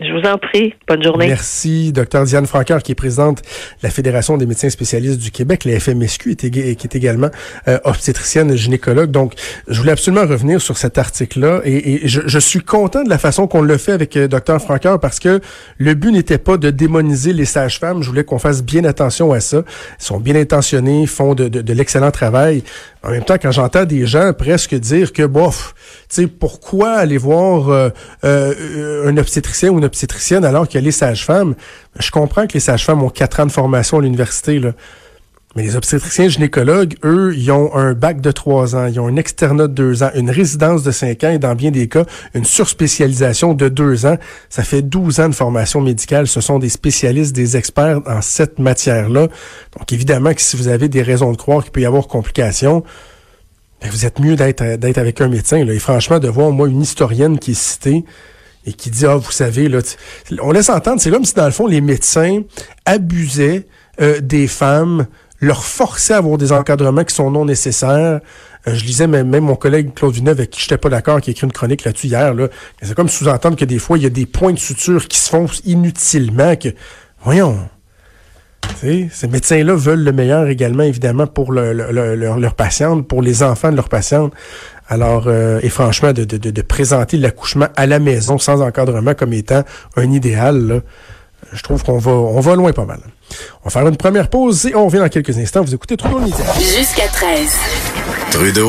Je 0.00 0.12
vous 0.12 0.26
en 0.26 0.38
prie. 0.38 0.74
Bonne 0.88 1.02
journée. 1.02 1.26
Merci, 1.26 1.92
docteur 1.92 2.24
Diane 2.24 2.46
Franqueur, 2.46 2.82
qui 2.82 2.92
est 2.92 2.94
présidente 2.94 3.42
de 3.42 3.82
la 3.82 3.90
Fédération 3.90 4.38
des 4.38 4.46
médecins 4.46 4.70
spécialistes 4.70 5.20
du 5.20 5.30
Québec, 5.30 5.66
la 5.66 5.78
FMSQ, 5.78 6.36
qui 6.36 6.46
est 6.46 6.94
également 6.94 7.28
euh, 7.68 7.78
obstétricienne 7.84 8.56
gynécologue. 8.56 9.10
Donc, 9.10 9.34
je 9.68 9.78
voulais 9.78 9.92
absolument 9.92 10.26
revenir 10.26 10.62
sur 10.62 10.78
cet 10.78 10.96
article-là 10.96 11.60
et, 11.64 12.08
je, 12.08 12.38
suis 12.38 12.60
content 12.60 13.04
de 13.04 13.10
la 13.10 13.18
façon 13.18 13.46
qu'on 13.46 13.60
le 13.60 13.76
fait 13.76 13.92
avec 13.92 14.16
euh, 14.16 14.26
docteur 14.26 14.60
Franqueur 14.62 14.98
parce 14.98 15.20
que 15.20 15.40
le 15.76 15.94
but 15.94 16.12
n'était 16.12 16.38
pas 16.38 16.56
de 16.56 16.70
démoniser 16.70 17.34
les 17.34 17.44
sages-femmes. 17.44 18.02
Je 18.02 18.08
voulais 18.08 18.24
qu'on 18.24 18.38
fasse 18.38 18.62
bien 18.62 18.84
attention 18.84 19.32
à 19.32 19.40
ça. 19.40 19.62
Ils 20.00 20.04
sont 20.04 20.18
bien 20.18 20.36
intentionnés, 20.36 21.06
font 21.06 21.34
de, 21.34 21.72
l'excellent 21.72 22.10
travail. 22.10 22.64
En 23.02 23.10
même 23.10 23.24
temps, 23.24 23.36
quand 23.40 23.50
j'entends 23.50 23.84
des 23.84 24.06
gens 24.06 24.32
presque 24.32 24.74
dire 24.74 25.12
que, 25.12 25.24
bof, 25.24 25.74
tu 26.08 26.22
sais, 26.22 26.26
pourquoi 26.26 26.92
aller 26.92 27.18
voir 27.18 27.90
euh, 28.24 29.06
un 29.06 29.16
obstétricien 29.18 29.70
ou 29.70 29.78
une 29.78 29.89
obstétricienne 29.90 30.44
alors 30.44 30.66
a 30.72 30.80
les 30.80 30.92
sages-femmes? 30.92 31.54
Je 31.98 32.10
comprends 32.10 32.46
que 32.46 32.54
les 32.54 32.60
sages-femmes 32.60 33.02
ont 33.02 33.10
quatre 33.10 33.40
ans 33.40 33.46
de 33.46 33.52
formation 33.52 33.98
à 33.98 34.02
l'université. 34.02 34.60
Mais 35.56 35.64
les 35.64 35.74
obstétriciens 35.74 36.28
gynécologues, 36.28 36.94
eux, 37.04 37.34
ils 37.36 37.50
ont 37.50 37.74
un 37.74 37.92
bac 37.92 38.20
de 38.20 38.30
trois 38.30 38.76
ans, 38.76 38.86
ils 38.86 39.00
ont 39.00 39.08
un 39.08 39.16
externat 39.16 39.66
de 39.66 39.72
deux 39.72 40.04
ans, 40.04 40.10
une 40.14 40.30
résidence 40.30 40.84
de 40.84 40.92
cinq 40.92 41.24
ans 41.24 41.30
et 41.30 41.40
dans 41.40 41.56
bien 41.56 41.72
des 41.72 41.88
cas, 41.88 42.04
une 42.34 42.44
surspécialisation 42.44 43.52
de 43.52 43.68
deux 43.68 44.06
ans. 44.06 44.16
Ça 44.48 44.62
fait 44.62 44.82
douze 44.82 45.18
ans 45.18 45.28
de 45.28 45.34
formation 45.34 45.80
médicale. 45.80 46.28
Ce 46.28 46.40
sont 46.40 46.60
des 46.60 46.68
spécialistes, 46.68 47.34
des 47.34 47.56
experts 47.56 48.00
en 48.06 48.22
cette 48.22 48.60
matière-là. 48.60 49.26
Donc 49.76 49.92
évidemment 49.92 50.32
que 50.34 50.40
si 50.40 50.56
vous 50.56 50.68
avez 50.68 50.88
des 50.88 51.02
raisons 51.02 51.32
de 51.32 51.36
croire 51.36 51.64
qu'il 51.64 51.72
peut 51.72 51.80
y 51.80 51.86
avoir 51.86 52.06
complications, 52.06 52.84
ben, 53.82 53.90
vous 53.90 54.06
êtes 54.06 54.20
mieux 54.20 54.36
d'être 54.36 54.98
avec 54.98 55.20
un 55.20 55.28
médecin. 55.28 55.56
Et 55.56 55.78
franchement, 55.80 56.20
de 56.20 56.28
voir 56.28 56.52
moi 56.52 56.68
une 56.68 56.82
historienne 56.82 57.40
qui 57.40 57.50
est 57.52 57.60
citée 57.60 58.04
et 58.66 58.72
qui 58.72 58.90
dit 58.90 59.06
ah 59.06 59.16
vous 59.16 59.30
savez 59.30 59.68
là, 59.68 59.78
on 60.42 60.52
laisse 60.52 60.68
entendre, 60.68 61.00
c'est 61.00 61.10
comme 61.10 61.24
si 61.24 61.34
dans 61.34 61.46
le 61.46 61.50
fond 61.50 61.66
les 61.66 61.80
médecins 61.80 62.42
abusaient 62.84 63.66
euh, 64.00 64.20
des 64.20 64.46
femmes 64.46 65.06
leur 65.40 65.64
forcer 65.64 66.12
à 66.12 66.18
avoir 66.18 66.38
des 66.38 66.52
encadrements 66.52 67.04
qui 67.04 67.14
sont 67.14 67.30
non 67.30 67.44
nécessaires. 67.44 68.20
Euh, 68.68 68.74
je 68.74 68.84
lisais 68.84 69.06
même, 69.06 69.28
même, 69.28 69.44
mon 69.44 69.56
collègue 69.56 69.94
Claude 69.94 70.12
Villeneuve, 70.12 70.38
avec 70.38 70.50
qui 70.50 70.60
j'étais 70.60 70.76
pas 70.76 70.90
d'accord, 70.90 71.20
qui 71.20 71.30
a 71.30 71.32
écrit 71.32 71.46
une 71.46 71.52
chronique 71.52 71.84
là-dessus 71.84 72.08
hier. 72.08 72.34
Là. 72.34 72.48
C'est 72.82 72.94
comme 72.94 73.08
sous-entendre 73.08 73.56
que 73.56 73.64
des 73.64 73.78
fois, 73.78 73.96
il 73.96 74.04
y 74.04 74.06
a 74.06 74.10
des 74.10 74.26
points 74.26 74.52
de 74.52 74.58
suture 74.58 75.08
qui 75.08 75.18
se 75.18 75.30
font 75.30 75.46
inutilement. 75.64 76.56
que 76.56 76.68
Voyons. 77.24 77.58
ces 78.82 79.28
médecins-là 79.30 79.74
veulent 79.74 80.04
le 80.04 80.12
meilleur 80.12 80.46
également, 80.48 80.82
évidemment, 80.82 81.26
pour 81.26 81.52
le, 81.52 81.72
leurs 81.72 82.54
patientes, 82.54 83.08
pour 83.08 83.22
les 83.22 83.42
enfants 83.42 83.70
de 83.70 83.76
leurs 83.76 83.88
patientes. 83.88 84.32
Alors, 84.90 85.24
euh, 85.28 85.60
et 85.62 85.68
franchement, 85.68 86.12
de, 86.12 86.24
de, 86.24 86.36
de 86.36 86.62
présenter 86.62 87.16
l'accouchement 87.16 87.68
à 87.76 87.86
la 87.86 87.98
maison 88.00 88.38
sans 88.38 88.60
encadrement 88.60 89.14
comme 89.14 89.32
étant 89.32 89.62
un 89.96 90.10
idéal, 90.10 90.66
là, 90.66 90.80
je 91.52 91.62
trouve 91.62 91.82
qu'on 91.82 91.98
va, 91.98 92.10
on 92.10 92.40
va 92.40 92.54
loin 92.56 92.72
pas 92.72 92.84
mal. 92.84 93.00
On 93.62 93.68
va 93.68 93.70
faire 93.70 93.86
une 93.86 93.96
première 93.96 94.28
pause 94.28 94.66
et 94.66 94.74
on 94.74 94.86
revient 94.86 94.98
dans 94.98 95.08
quelques 95.08 95.38
instants. 95.38 95.62
Vous 95.62 95.74
écoutez 95.74 95.96
Trudeau 95.96 96.18
Midi. 96.18 96.42
Jusqu'à 96.58 97.06
13. 97.06 97.50
Trudeau. 98.32 98.68